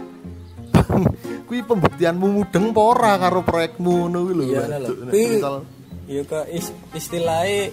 kuwi 1.46 1.60
pembuktianmu 1.62 2.26
mudeng 2.34 2.72
apa 2.72 2.80
ora 2.82 3.12
karo 3.20 3.44
proyekmu 3.44 4.08
ngono 4.08 4.18
kuwi 4.24 4.34
lho. 4.34 4.44
Iya 4.48 4.78
lho. 4.80 4.88
Misal- 5.12 5.64
ya 6.04 6.22
ke 6.24 6.40
is- 6.52 6.76
istilahnya 6.92 7.72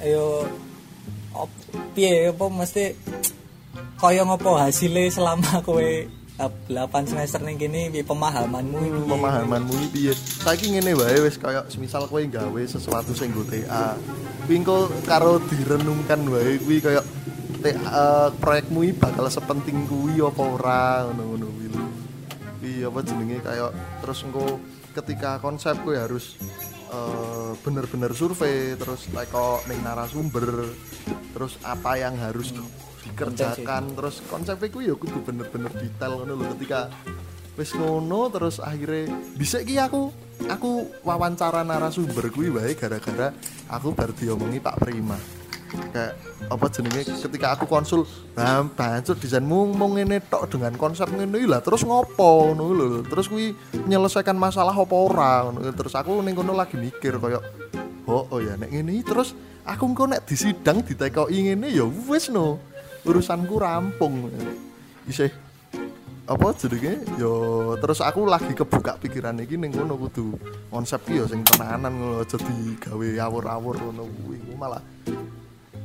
ayo 0.00 0.48
op, 1.36 1.50
piye 1.92 2.32
apa 2.32 2.44
mesti 2.48 2.96
kaya 4.00 4.24
ngopo 4.24 4.56
hasilnya 4.56 5.12
selama 5.12 5.60
kowe 5.60 5.90
8 6.48 7.10
semester 7.10 7.40
ning 7.44 7.60
kene 7.60 7.92
piye 7.92 8.04
pemahamanmu 8.06 8.76
iki 8.80 9.00
pemahamanmu 9.04 9.72
iki 9.76 9.88
piye 9.92 10.12
saiki 10.16 10.72
ngene 10.72 10.96
wae 10.96 11.20
wis 11.20 11.36
kaya 11.36 11.66
semisal 11.68 12.08
kowe 12.08 12.22
gawe 12.24 12.62
sesuatu 12.64 13.12
sing 13.12 13.34
nggo 13.34 13.44
TA 13.44 13.98
kuwi 14.48 14.64
karo 15.04 15.36
direnungkan 15.52 16.24
wae 16.32 16.56
kuwi 16.62 16.80
kaya 16.80 17.04
TA 17.60 17.76
eh, 17.76 18.28
proyekmu 18.40 18.88
iki 18.88 18.94
bakal 18.96 19.28
sepenting 19.28 19.84
kuwi 19.84 20.16
apa 20.24 20.42
ora 20.42 20.82
ngono-ngono 21.12 21.46
kuwi. 21.52 21.68
Kuwi 22.60 22.72
apa 22.88 22.98
jenenge 23.04 23.38
kaya 23.44 23.66
terus 24.00 24.18
engko 24.24 24.44
ketika 24.96 25.38
konsep 25.44 25.76
kowe 25.84 25.92
harus 25.92 26.40
eh, 26.88 27.52
bener-bener 27.60 28.16
survei 28.16 28.74
terus 28.80 29.12
teko 29.12 29.60
ning 29.68 29.84
narasumber 29.84 30.72
terus 31.36 31.60
apa 31.60 32.00
yang 32.00 32.16
harus 32.16 32.56
dikerjakan. 33.04 33.96
Terus 33.96 34.16
konsepnya 34.28 34.68
kuwi 34.68 34.90
ya 34.92 34.94
kudu 34.96 35.18
bener-bener 35.24 35.72
detail 35.76 36.20
ngono 36.20 36.32
lho. 36.36 36.44
Ketika 36.56 36.90
wis 37.58 37.76
ngono 37.76 38.30
terus 38.32 38.56
akhirnya 38.62 39.10
bisa 39.36 39.60
ki 39.60 39.76
aku 39.76 40.08
aku 40.48 40.88
wawancara 41.04 41.60
narasumber 41.66 42.32
kuwi 42.32 42.48
wae 42.48 42.72
gara-gara 42.72 43.34
aku 43.68 43.92
baru 43.92 44.12
diomongi 44.16 44.60
Pak 44.62 44.76
Prima. 44.80 45.18
Kayak 45.70 46.18
apa 46.50 46.66
jenenge? 46.66 47.14
Ketika 47.14 47.54
aku 47.54 47.64
konsul 47.70 48.02
nah 48.34 48.64
bancur 48.66 49.14
desainmu 49.14 49.70
mau 49.70 49.86
ngene 49.94 50.18
tok 50.26 50.50
dengan 50.56 50.74
konsep 50.74 51.06
ngene 51.10 51.36
iki 51.38 51.46
lah. 51.46 51.62
Terus 51.62 51.86
ngopo 51.86 52.50
ngono 52.50 52.64
lho. 52.74 52.86
Terus 53.06 53.30
kuwi 53.30 53.54
menyelesaikan 53.86 54.34
masalah 54.34 54.74
apa 54.74 54.94
ora 54.96 55.46
ngono. 55.46 55.70
Terus 55.70 55.94
aku 55.94 56.18
ning 56.26 56.34
kono 56.34 56.56
lagi 56.58 56.74
mikir 56.74 57.22
kayak 57.22 57.42
oh, 58.10 58.26
oh 58.30 58.40
ya 58.42 58.58
nek 58.58 58.72
ngene 58.74 58.98
iki. 58.98 59.04
Terus 59.14 59.36
aku 59.62 59.84
engko 59.94 60.10
nek 60.10 60.26
disidang 60.26 60.82
ditekoki 60.82 61.38
ngene 61.46 61.70
ya 61.70 61.86
wis 61.86 62.32
no 62.32 62.69
urusanku 63.04 63.54
rampung. 63.56 64.28
Isih 65.08 65.32
apa 66.30 66.46
jenenge? 66.54 67.02
Yo 67.18 67.32
terus 67.82 67.98
aku 67.98 68.22
lagi 68.28 68.54
kebuka 68.54 69.00
pikiran 69.00 69.40
iki 69.42 69.58
ning 69.58 69.74
kono 69.74 69.98
kudu 69.98 70.36
konsep 70.70 71.02
ki 71.02 71.18
yo 71.18 71.24
sing 71.26 71.42
tenanan 71.42 71.90
ngono 71.90 72.16
aja 72.22 72.36
digawe 72.38 73.08
awur-awur 73.18 73.76
ngono 73.80 74.06
kuwi. 74.06 74.38
Ku 74.46 74.54
malah 74.54 74.82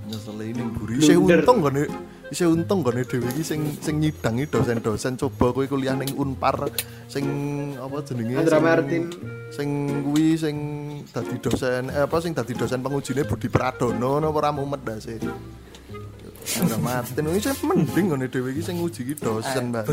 nyeseli 0.05 0.53
ning 0.53 0.69
buri 0.69 1.01
isih 1.01 1.17
untung 1.17 1.65
gone 1.65 1.89
isih 2.29 2.53
untung 2.53 2.85
gone 2.85 3.01
dhewe 3.01 3.25
iki 3.33 3.41
sing 3.41 3.73
sing 3.81 3.97
nyidangi 3.97 4.45
dosen-dosen. 4.45 5.17
Coba 5.17 5.49
kowe 5.49 5.65
kuliah 5.65 5.97
ning 5.97 6.13
Unpar 6.13 6.69
sing 7.09 7.25
apa 7.81 8.05
jenenge? 8.05 8.37
Andra 8.37 8.59
sing- 8.61 8.65
Martin. 8.65 9.03
sing 9.55 9.69
kuwi 10.03 10.35
sing 10.35 10.55
dadi 11.15 11.37
dosen 11.39 11.87
eh, 11.87 12.03
apa 12.03 12.17
sing 12.19 12.35
dadi 12.35 12.51
dosen 12.53 12.83
pengujine 12.83 13.23
Budi 13.23 13.47
Pradono 13.47 14.19
napa 14.19 14.35
ora 14.35 14.51
mumet 14.51 14.83
ndase 14.83 15.15
Andra 16.45 16.77
Martin 16.77 17.25
ini 17.25 17.41
saya 17.41 17.57
mending 17.65 18.05
ngene 18.13 18.25
dhewe 18.29 18.53
iki 18.53 18.61
sing 18.61 18.77
nguji 18.77 19.01
iki 19.01 19.15
dosen, 19.17 19.73
Mbak. 19.73 19.85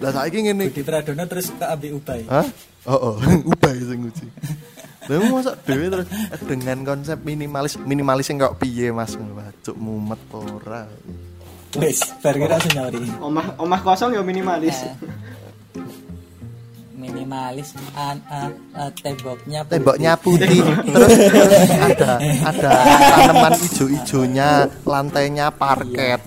Lah 0.00 0.10
saiki 0.16 0.38
ngene 0.48 0.72
Budi 0.72 0.82
Pradono 0.82 1.24
terus 1.28 1.52
ke 1.52 1.64
ambil 1.68 2.00
ubay 2.00 2.24
Hah? 2.24 2.46
Oh, 2.88 3.12
oh, 3.12 3.14
ubah 3.52 3.70
sing 3.76 4.00
nguji. 4.00 4.26
Lah 5.12 5.16
masa 5.28 5.52
dhewe 5.60 5.92
terus 5.92 6.08
eh, 6.08 6.40
dengan 6.48 6.78
konsep 6.88 7.20
minimalis 7.20 7.76
minimalis 7.84 8.26
sing 8.32 8.40
kok 8.40 8.56
piye 8.56 8.88
Mas 8.90 9.12
Wacuk 9.16 9.76
mumet 9.76 10.20
ora. 10.32 10.88
wis 11.78 12.02
bar 12.18 12.34
kira 12.34 12.58
senyori 12.58 13.06
Omah 13.22 13.54
omah 13.62 13.80
kosong 13.84 14.16
ya 14.16 14.24
minimalis. 14.26 14.74
Eh, 17.00 17.08
minimalis 17.08 17.72
an, 17.96 18.20
a- 18.28 18.52
a- 18.76 18.92
temboknya 18.92 19.64
putih. 19.64 19.72
Temboknya 19.72 20.12
putih, 20.14 20.60
terus, 20.84 21.16
terus 21.32 21.52
ada 21.72 22.12
ada 22.44 22.72
tanaman 22.84 23.52
ijo-ijonya, 23.58 24.50
lantainya 24.84 25.48
parket. 25.48 26.20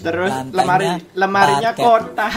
Terus 0.00 0.32
Lantainya 0.32 0.56
lemari 0.56 0.88
lemarinya 1.12 1.70
parket. 1.70 1.84
kotak. 1.84 2.34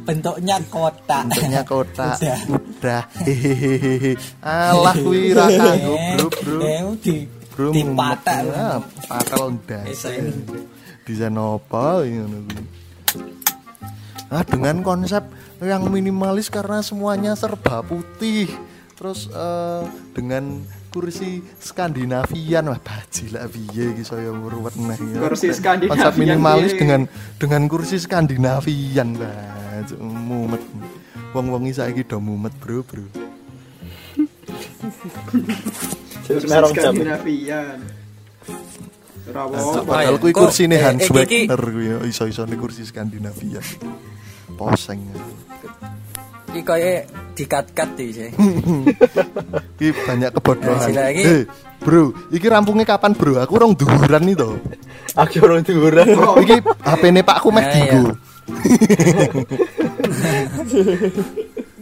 bentuknya 0.00 0.56
kotak 0.66 1.24
Bentuknya 1.26 1.60
kotak. 1.62 2.16
Udah. 2.16 2.38
Udah. 2.50 3.02
Hehehe. 3.20 4.12
Alah 4.40 4.96
kuwi 4.96 5.32
ra 5.32 5.44
kanggo, 5.46 5.94
Bro, 6.16 6.26
Bro. 6.40 6.58
Eh, 6.60 6.80
di 6.98 7.14
Bro, 7.50 7.68
di 7.70 7.82
Ah, 8.56 8.80
patel 9.08 9.44
ndas. 9.54 9.84
Desain. 9.86 10.24
Desain 11.04 11.36
apa 11.36 11.84
ini 12.02 12.16
ngono 12.18 12.38
kuwi. 12.48 12.64
Nah, 14.30 14.42
dengan 14.46 14.76
konsep 14.80 15.22
yang 15.60 15.84
minimalis 15.92 16.48
karena 16.48 16.80
semuanya 16.80 17.36
serba 17.36 17.84
putih. 17.84 18.48
Terus 18.96 19.28
eh, 19.32 19.82
dengan 20.12 20.60
kursi 20.90 21.40
Skandinavian 21.62 22.66
wah 22.66 22.80
baji 22.82 23.30
lah 23.30 23.46
piye 23.46 23.94
iki 23.94 24.02
saya 24.02 24.34
ngruwet 24.34 24.74
neh 24.76 24.98
ya. 24.98 25.18
Kursi 25.24 25.54
Skandinavian 25.54 25.96
Konsep 25.96 26.14
minimalis 26.18 26.72
dengan 26.76 27.00
dengan 27.38 27.62
kursi 27.70 27.96
Skandinavian 27.96 29.08
bah 29.16 29.60
mumet. 30.00 30.60
Wong-wong 31.30 31.70
iki 31.70 31.78
saiki 31.78 32.02
do 32.02 32.18
mumet, 32.18 32.50
Bro, 32.58 32.82
Bro. 32.82 33.06
Terus 36.26 36.44
merong 36.50 36.74
jam. 36.74 36.92
Skandinavian. 36.92 37.78
Rawo. 39.30 39.86
Padahal 39.86 40.18
kuwi 40.18 40.34
kursine 40.34 40.74
eh, 40.74 40.82
Hans 40.82 41.06
eh, 41.06 41.14
Wegner 41.14 41.60
kuwi 41.62 41.86
ya, 41.86 41.96
iso-isone 42.02 42.58
kursi 42.58 42.82
Skandinavia. 42.82 43.62
Poseng. 44.60 45.00
iki 46.50 46.60
koyo 46.60 47.06
dikat-kat 47.32 47.88
iki 47.96 48.12
sih 48.12 48.30
Iki 49.80 49.88
banyak 49.96 50.30
kebodohan. 50.34 50.88
Nah, 50.90 51.08
iki- 51.08 51.24
Eh, 51.24 51.42
Bro, 51.80 52.12
iki 52.28 52.44
rampungnya 52.44 52.84
kapan, 52.84 53.16
Bro? 53.16 53.40
Aku 53.40 53.56
rong 53.56 53.72
duhuran 53.72 54.20
itu. 54.28 54.60
Aku 55.16 55.40
orang 55.40 55.64
tiburan. 55.64 56.04
Iki 56.36 56.60
HP-ne 56.84 57.24
Pakku 57.24 57.48
meh 57.48 57.64
Nah, 57.64 57.72
digo. 57.72 58.02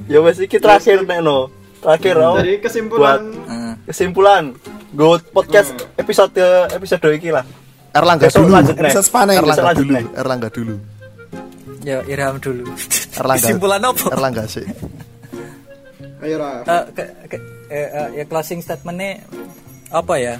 Ya 0.06 0.22
wes 0.22 0.38
iki 0.38 0.56
terakhir 0.56 1.02
nek 1.02 1.20
no. 1.20 1.50
Terakhir 1.80 2.14
oh. 2.18 2.36
Jadi 2.38 2.52
kesimpulan 2.58 3.20
Heeh. 3.44 3.72
kesimpulan 3.84 4.42
go 4.90 5.18
podcast 5.28 5.74
episode 5.94 6.38
episode 6.70 7.08
iki 7.12 7.28
lah. 7.28 7.44
Erlangga 7.90 8.28
dulu. 8.28 8.52
nih. 8.52 8.92
Sepaneng. 8.94 9.36
Besok 9.36 9.48
Erlangga 9.58 9.72
dulu. 9.74 9.92
nih. 9.92 10.04
Erlangga 10.14 10.48
dulu. 10.48 10.76
Ya 11.80 12.02
Irham 12.04 12.36
dulu 12.36 12.66
Erlangga. 13.14 13.42
kesimpulan 13.42 13.80
apa 13.80 14.06
Erlangga 14.10 14.44
sih. 14.46 14.66
ayo 16.18 16.34
Raf. 16.36 16.62
Eh, 16.64 16.84
ke- 16.92 17.12
ke- 17.28 17.44
eh, 17.68 17.88
eh, 17.88 18.08
ya 18.12 18.24
closing 18.24 18.58
statementnya 18.58 19.22
apa 19.88 20.14
ya 20.16 20.36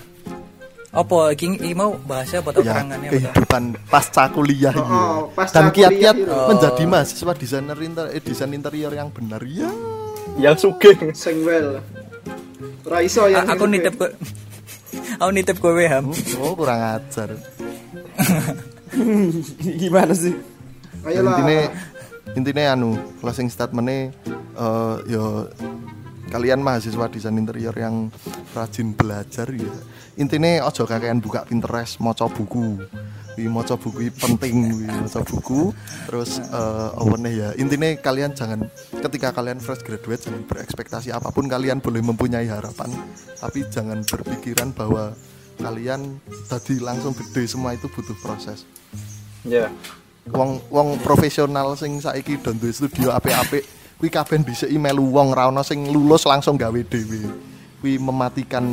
apa 0.88 1.30
iki 1.30 1.54
iki 1.54 1.72
mau 1.72 1.94
bahasa 2.00 2.40
apa 2.40 2.50
Ya, 2.56 2.72
kerangannya 2.74 3.08
apa 3.08 3.14
kehidupan 3.14 3.62
pasca 3.86 4.24
kuliah 4.28 4.72
Oh, 4.72 4.82
oh, 4.82 5.18
pasca 5.30 5.60
Dan 5.60 5.70
kiat-kiat 5.70 6.16
itu. 6.18 6.32
menjadi 6.48 6.82
mahasiswa 6.84 7.32
desainer 7.32 7.78
inter, 7.78 8.06
eh, 8.08 8.18
desain 8.18 8.50
interior 8.50 8.90
yang 8.90 9.08
benar 9.08 9.44
ya. 9.44 9.68
yang 10.36 10.54
sugih 10.54 10.96
sing 11.12 11.42
well. 11.42 11.78
Ora 12.82 12.98
iso 13.00 13.26
ya. 13.26 13.42
A- 13.42 13.52
aku 13.52 13.66
nitip 13.66 13.94
ke 13.94 14.06
aku 15.14 15.30
nitip 15.30 15.56
kowe 15.58 15.78
ham 15.78 16.08
Oh, 16.38 16.54
kurang 16.54 16.80
ajar. 16.80 17.36
Gimana 19.78 20.12
sih? 20.12 20.34
Ayolah. 21.08 21.40
Intine 21.40 21.58
intine 22.36 22.62
anu, 22.68 23.00
closing 23.24 23.48
statement-e 23.48 24.12
eh 24.60 24.96
ya 25.08 25.48
kalian 26.28 26.60
mahasiswa 26.60 27.08
desain 27.08 27.40
interior 27.40 27.72
yang 27.72 28.12
rajin 28.52 28.92
belajar 28.92 29.48
ya. 29.48 29.72
Intine 30.20 30.60
ojo 30.60 30.84
kakean 30.84 31.24
buka 31.24 31.48
Pinterest, 31.48 31.96
maca 32.04 32.28
buku. 32.28 32.84
Wi 33.38 33.46
maca 33.46 33.78
buku 33.78 34.10
penting 34.12 34.68
wi 34.82 34.90
maca 34.90 35.24
buku. 35.24 35.72
Terus 36.10 36.44
eh 36.44 37.16
nih 37.24 37.34
ya? 37.40 37.48
Intine 37.56 37.96
kalian 37.96 38.36
jangan 38.36 38.68
ketika 39.00 39.32
kalian 39.32 39.64
fresh 39.64 39.80
graduate 39.80 40.20
jangan 40.28 40.44
berekspektasi 40.44 41.08
apa 41.16 41.32
pun 41.32 41.48
kalian 41.48 41.80
boleh 41.80 42.04
mempunyai 42.04 42.50
harapan, 42.50 42.92
tapi 43.40 43.64
jangan 43.72 44.04
berpikiran 44.04 44.76
bahwa 44.76 45.16
kalian 45.58 46.22
tadi 46.46 46.78
langsung 46.78 47.10
gede 47.18 47.50
semua 47.50 47.74
itu 47.74 47.90
butuh 47.90 48.14
proses 48.22 48.62
ya 49.42 49.66
wong 50.32 50.50
wong 50.68 50.88
profesional 51.00 51.76
sing 51.78 52.00
saiki 52.00 52.40
do 52.40 52.52
duwe 52.56 52.72
studio 52.72 53.12
apik-apik 53.14 53.64
kuwi 53.98 54.10
kabeh 54.12 54.42
dhisik 54.46 54.70
melu 54.78 55.04
wong. 55.10 55.34
Ra 55.34 55.50
ono 55.50 55.66
sing 55.66 55.90
lulus 55.90 56.24
langsung 56.24 56.54
gawe 56.54 56.80
dhewe. 56.86 57.28
Kuwi 57.78 57.94
mematikan 57.98 58.64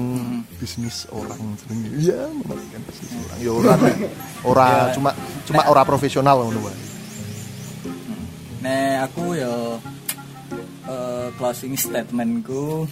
bisnis 0.58 1.06
orang 1.14 1.38
jenenge. 1.62 1.89
Iya 2.10 2.26
mematikan 2.30 2.82
bisnis 2.89 3.12
orang. 3.14 3.38
Ya 3.41 3.51
ora 3.53 3.74
ora 4.45 4.68
cuma 4.93 5.12
cuma 5.45 5.62
ora 5.70 5.82
profesional 5.86 6.41
ngono 6.41 6.60
wae. 6.66 6.78
Nah, 8.66 9.06
aku 9.06 9.38
ya 9.38 9.78
eh, 10.89 11.28
closing 11.38 11.78
statementku 11.78 12.89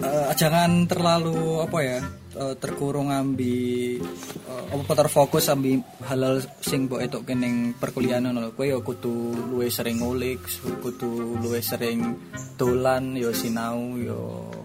eh, 0.00 0.32
jangan 0.34 0.90
terlalu 0.90 1.62
apa 1.62 1.78
ya 1.84 1.98
eh, 2.34 2.54
terkurung 2.58 3.14
ambi 3.14 3.98
eh, 4.00 4.64
apa 4.74 4.92
terfokus 4.98 5.46
ambi 5.52 5.78
halal 6.06 6.42
sing 6.58 6.90
mbok 6.90 7.00
etuk 7.04 7.28
ning 7.34 7.78
perkuliahan 7.78 8.26
ngono 8.26 8.40
lho. 8.48 8.50
Kowe 8.56 8.66
ya 8.66 8.78
kudu 8.82 9.14
luwih 9.54 9.70
sering 9.70 10.02
ngulik, 10.02 10.42
kudu 10.82 11.38
luwih 11.38 11.62
sering 11.62 12.18
dolan 12.58 13.14
ya 13.14 13.30
sinau 13.30 13.94
ya 14.00 14.18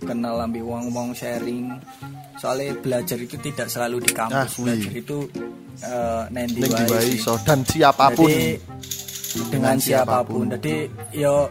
kenal 0.06 0.42
ambi 0.42 0.62
wong-wong 0.66 1.14
sharing. 1.14 1.70
Soalnya 2.40 2.72
belajar 2.80 3.20
itu 3.20 3.36
tidak 3.44 3.68
selalu 3.68 4.00
di 4.00 4.12
Ah, 4.16 4.48
kampus, 4.48 4.56
kuwi. 4.56 4.66
belajar 4.72 4.94
itu 4.96 5.18
eh 5.80 6.24
nendi 6.32 6.60
wae 6.68 7.16
iso 7.16 7.40
dan 7.44 7.64
siapa 7.64 8.12
pun 8.16 8.28
Jadi, 8.28 8.60
dengan 9.52 9.76
siapa 9.80 10.24
pun. 10.24 10.48
Jadi 10.52 10.88
yo 11.16 11.48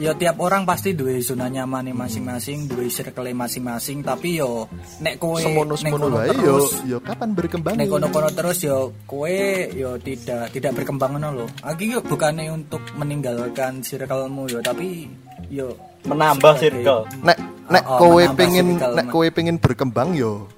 yo 0.00 0.16
tiap 0.16 0.40
orang 0.40 0.64
pasti 0.64 0.96
duwe 0.96 1.20
zona 1.20 1.52
nyaman 1.52 1.92
masing-masing, 1.92 2.64
duwe 2.64 2.88
circle 2.88 3.28
masing-masing, 3.36 4.00
tapi 4.00 4.40
yo 4.40 4.64
nek 5.04 5.20
kowe 5.20 5.36
semono 5.36 5.76
semono 5.76 6.08
wae 6.08 6.32
yo 6.32 6.32
terus 6.32 6.68
yo 6.88 6.96
kapan 7.04 7.30
berkembang 7.36 7.74
nek 7.76 7.88
kono-kono 7.92 8.28
terus 8.32 8.58
yo 8.64 8.96
kowe 9.04 9.36
yo 9.72 10.00
tidak 10.00 10.48
tidak 10.54 10.72
berkembang 10.72 11.16
ngono 11.16 11.28
lho. 11.42 11.46
Aki 11.60 11.84
yo 11.92 12.00
bukannya 12.00 12.48
untuk 12.48 12.80
meninggalkan 12.96 13.84
circlemu 13.84 14.42
yo, 14.48 14.58
tapi 14.64 15.12
yo 15.52 15.76
menambah 16.08 16.56
circle 16.56 17.04
nek 17.20 17.38
nek 17.68 17.84
Oh, 17.88 17.96
oh, 17.96 17.98
kowe 18.16 18.22
pengen 18.36 18.76
nek 18.76 19.06
kowe 19.12 19.26
pengen 19.28 19.56
berkembang 19.60 20.16
yo 20.16 20.48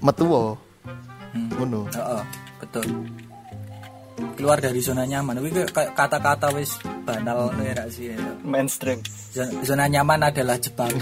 metu. 0.00 0.26
Hmm. 1.32 1.48
ngono 1.56 1.88
Heeh, 1.88 2.22
betul. 2.60 2.84
Keluar 4.36 4.58
dari 4.58 4.78
zona 4.78 5.02
nyaman. 5.02 5.38
Kuwi 5.38 5.50
kayak 5.66 5.92
kata-kata 5.92 6.52
wis 6.52 6.76
banal 7.02 7.50
ya 7.58 7.72
ra 7.74 7.84
sih. 7.88 8.12
mainstream 8.42 9.00
Zona, 9.32 9.50
zona 9.64 9.84
nyaman 9.86 10.20
adalah 10.22 10.56
jebakan 10.56 11.00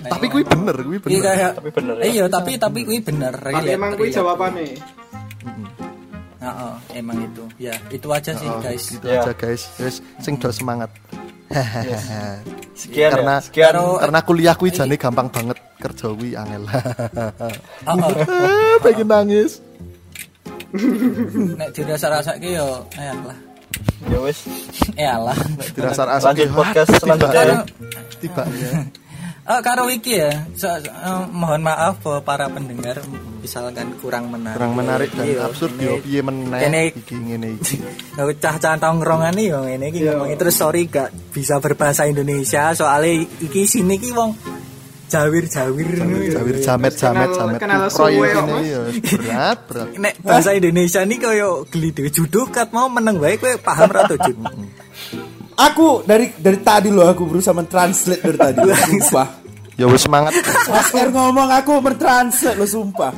tapi 0.00 0.26
kuwi 0.26 0.42
bener 0.42 0.76
kuwi 0.80 0.96
Iya 0.96 1.04
bener 1.04 1.20
kayak 1.20 1.52
Tapi 1.60 1.70
bener 1.70 1.94
ya. 2.00 2.04
Iya, 2.08 2.24
tapi 2.26 2.50
tapi 2.56 2.78
kuwi 2.82 2.98
bener. 3.00 3.34
Tapi 3.36 3.68
emang 3.68 3.92
kuwi 3.94 4.08
relate. 4.08 4.16
jawabane. 4.16 4.66
Heeh, 6.40 6.72
emang 6.96 7.18
itu. 7.20 7.44
Ya, 7.60 7.76
itu 7.92 8.08
aja 8.08 8.32
sih, 8.32 8.48
Oh, 8.48 8.64
guys. 8.64 8.96
Ya. 9.04 9.20
aja 9.20 9.32
guys 9.34 9.62
wis 9.76 10.00
sing 10.18 10.40
do 10.40 10.48
semangat 10.48 10.88
sekian 12.80 13.10
karena 13.12 13.36
ya 13.36 13.44
sekian 13.44 13.74
karena 13.74 14.20
kuliah 14.22 14.54
kuwi 14.54 14.70
jane 14.70 14.94
gampang 14.94 15.28
banget 15.28 15.58
kerja 15.76 16.06
kuwi 16.14 16.32
angel 16.32 16.64
Heeh. 16.70 17.54
Ah, 17.84 18.76
pengen 18.80 19.04
nangis 19.04 19.58
Nek 21.58 21.68
dirasa-rasake 21.70 22.48
yo 22.52 22.86
eh 22.92 23.10
lah. 23.16 23.38
ya 24.06 24.18
wis. 24.18 24.38
Eh 25.00 25.04
alah. 25.04 25.36
dirasa 25.72 26.02
rasa 26.04 26.30
lanjut 26.30 26.50
podcast 26.50 26.90
selanjutnya 26.96 27.42
ya. 27.44 27.58
tiba 28.18 28.42
ya 28.48 28.72
Eh, 29.40 29.60
karo 29.64 29.90
iki 29.90 30.14
ya, 30.14 30.30
so- 30.54 30.70
so- 30.70 30.86
eh, 30.86 31.22
mohon 31.28 31.58
maaf 31.60 31.98
bahwa 31.98 32.22
para 32.22 32.46
pendengar 32.46 33.02
misalkan 33.40 33.98
kurang 33.98 34.30
menarik. 34.30 34.54
kurang 34.54 34.78
menarik 34.78 35.10
dan 35.10 35.26
Iya, 35.26 35.42
absurd 35.42 35.74
ini- 35.74 35.90
yo. 35.90 35.94
Piye 35.98 36.20
meneh? 36.22 36.92
Iki 36.92 37.14
ngene 37.18 37.48
iki. 37.58 37.76
Kalau 38.14 38.30
cah-cah 38.32 38.78
tongkrongan 38.78 39.34
nih 39.34 39.46
yang 39.50 39.66
ini 39.66 39.86
iki 39.90 40.00
ngomongin. 40.04 40.38
Terus 40.38 40.54
sorry 40.54 40.86
gak 40.86 41.10
bisa 41.34 41.58
berbahasa 41.58 42.06
Indonesia 42.06 42.70
soalnya 42.72 43.10
iki 43.40 43.66
sini 43.66 43.98
ki 43.98 44.12
wong 44.12 44.30
jawir-jawir 45.10 45.88
jawir 46.30 46.56
jamet 46.62 46.94
jamet 46.94 47.28
Kenal- 47.28 47.34
jamet 47.34 47.58
kenal 47.58 47.82
suwe, 47.90 48.30
ini 48.30 48.66
ya 48.70 48.80
berat 49.18 49.58
berat 49.66 49.88
nek 49.98 50.14
bahasa 50.22 50.54
Indonesia 50.54 51.02
nih 51.02 51.18
koyo 51.18 51.66
geli 51.66 51.90
dhewe 51.90 52.08
judukat 52.08 52.70
mau 52.70 52.86
meneng 52.86 53.18
wae 53.18 53.34
kowe 53.36 53.50
paham 53.58 53.90
ra 53.90 54.06
to 54.06 54.16
Jud? 54.22 54.38
Aku 55.60 56.00
dari 56.08 56.32
dari 56.40 56.56
tadi 56.64 56.88
loh 56.88 57.04
aku 57.04 57.28
berusaha 57.28 57.52
mentranslate 57.52 58.24
dari 58.24 58.38
tadi. 58.40 58.64
Sumpah. 58.64 59.28
ya 59.76 59.84
wis 59.84 60.00
semangat 60.00 60.32
Mas 60.68 60.88
R 60.88 61.08
ngomong 61.12 61.52
aku 61.52 61.84
mentranslate 61.84 62.56
lo 62.56 62.64
sumpah. 62.64 63.12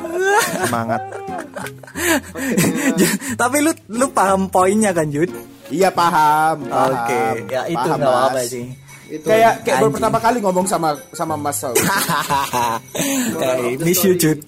semangat 0.67 1.03
Tapi 3.41 3.57
lu 3.63 3.71
lu 3.95 4.07
paham 4.11 4.51
poinnya 4.51 4.91
kan 4.91 5.07
Jud? 5.07 5.31
Iya 5.71 5.89
paham. 5.89 6.67
paham. 6.67 6.91
Oke, 6.91 7.23
ya 7.49 7.63
itu 7.71 7.89
apa-apa 7.89 8.35
Mas. 8.35 8.51
sih. 8.51 8.67
Itu 9.13 9.29
Kayak 9.29 9.61
kayak 9.61 9.77
baru 9.79 9.91
pertama 9.93 10.19
kali 10.19 10.39
ngomong 10.41 10.65
sama 10.65 10.89
sama 11.13 11.37
Mas 11.37 11.61
Saul. 11.61 11.77
Hey, 13.37 13.77
miss 13.77 14.01
you 14.01 14.17
Jud. 14.17 14.41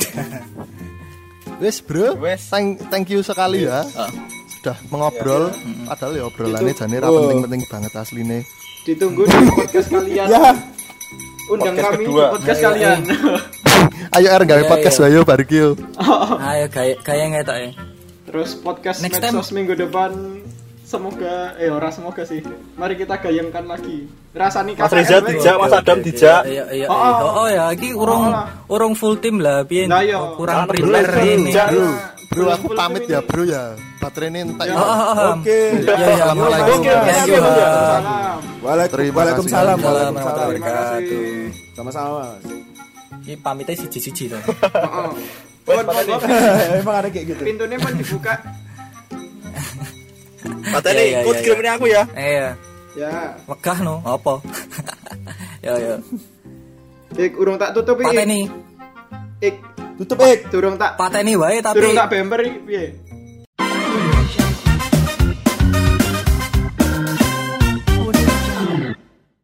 wis 1.62 1.78
bro 1.78 2.18
Wes. 2.18 2.50
thank 2.50 2.82
thank 2.88 3.06
you 3.06 3.22
sekali 3.22 3.62
ya 3.62 3.86
Oh. 3.86 4.10
sudah 4.58 4.74
mengobrol 4.90 5.54
padahal 5.86 6.12
ya 6.12 6.24
obrolannya 6.26 6.74
jane 6.74 6.98
ra 6.98 7.06
Oh. 7.06 7.30
penting-penting 7.30 7.62
banget 7.68 7.92
asline 7.94 8.42
ditunggu 8.82 9.22
di 9.22 9.38
podcast 9.48 9.88
kalian. 9.88 10.26
ya. 10.26 10.50
Undang 11.46 11.76
Podcast 11.76 11.84
kami 11.86 12.02
kedua. 12.02 12.24
di 12.24 12.32
podcast 12.34 12.58
Ayo, 12.58 12.66
kalian. 12.66 12.98
ayo 14.10 14.28
R 14.34 14.42
gawe 14.44 14.62
podcast 14.66 14.98
ayo 14.98 15.20
bareng 15.22 15.50
yo 15.52 15.68
Ayo 16.42 16.66
kayak 16.68 16.96
kayak 17.00 17.26
ngetok 17.30 17.56
ya. 17.56 17.70
Terus 18.24 18.50
podcast 18.58 18.98
Next 18.98 19.20
medsos 19.20 19.48
minggu 19.52 19.78
depan 19.78 20.33
semoga 20.94 21.34
eh 21.56 21.68
ora 21.68 21.88
semoga 21.90 22.22
sih. 22.22 22.40
Mari 22.74 22.94
kita 22.94 23.18
gayangkan 23.18 23.64
lagi. 23.66 24.06
Rasani 24.30 24.74
Mas 24.74 24.90
Reza 24.90 25.18
dijak 25.20 25.56
Mas 25.56 25.70
Adam 25.70 25.98
dijak 26.00 26.42
Iya 26.44 26.64
iya 26.70 26.86
Oh, 26.86 26.94
iya. 26.94 27.10
oh. 27.12 27.22
Oh, 27.22 27.32
oh 27.36 27.48
ya, 27.48 27.64
iki 27.70 27.90
urung 27.90 28.24
Oh, 28.24 28.34
lah. 28.34 28.46
urung 28.66 28.94
full 28.94 29.14
tim 29.16 29.38
lah, 29.38 29.62
piye 29.62 29.86
iya. 29.86 30.18
kurang 30.34 30.66
prepare 30.66 31.06
belum, 31.06 31.46
ini. 31.46 31.52
Bro 31.54 31.86
bro 32.34 32.50
aku 32.50 32.66
pamit 32.74 33.06
ya 33.06 33.22
ini. 33.22 33.28
bro 33.30 33.42
ya 33.46 33.62
baterainya 34.00 34.40
entek 34.42 34.66
Oh, 34.68 34.78
oh, 34.78 34.90
oh. 34.90 35.32
Oke. 35.38 35.58
Ya 35.70 35.94
ya, 35.94 36.06
Assalamualaikum. 36.18 36.80
Waalaikum- 38.58 38.90
Terima 38.90 39.14
Waalaikumsalam. 39.14 39.76
Waalaikumsalam. 39.78 40.48
Sama-sama. 41.72 42.10
Mas. 42.34 42.42
Ini 43.24 43.34
pamitnya 43.38 43.74
siji-siji 43.76 44.28
to. 44.28 44.36
Heeh. 44.36 45.08
Emang 46.76 46.96
ada 47.00 47.08
kayak 47.08 47.26
gitu. 47.30 47.42
Pintunya 47.42 47.78
pun 47.78 47.92
dibuka. 47.94 48.34
Pateni 50.64 50.96
Iya, 50.96 51.04
iya, 51.04 51.18
ikut 51.20 51.34
iya, 51.34 51.42
kirimnya 51.42 51.72
aku 51.74 51.86
ya 51.86 52.02
Eh 52.12 52.32
ya, 52.32 52.48
Ya. 52.94 53.10
megah 53.44 53.78
no, 53.80 53.98
apa? 54.00 54.38
Ya 55.66 55.74
ya. 55.76 55.96
Ik 57.14 57.34
urung 57.34 57.56
tak 57.56 57.72
tutup 57.72 57.98
iki. 57.98 58.06
Pateni, 58.06 58.40
Ik 59.40 59.56
Tutup 59.94 60.18
ik. 60.22 60.50
durung 60.50 60.74
tak 60.74 60.98
pateni 60.98 61.34
wae 61.34 61.58
tapi 61.58 61.78
durung 61.78 61.94
tak 61.94 62.10
bemper 62.10 62.40
iki 62.42 62.58
piye? 62.62 62.84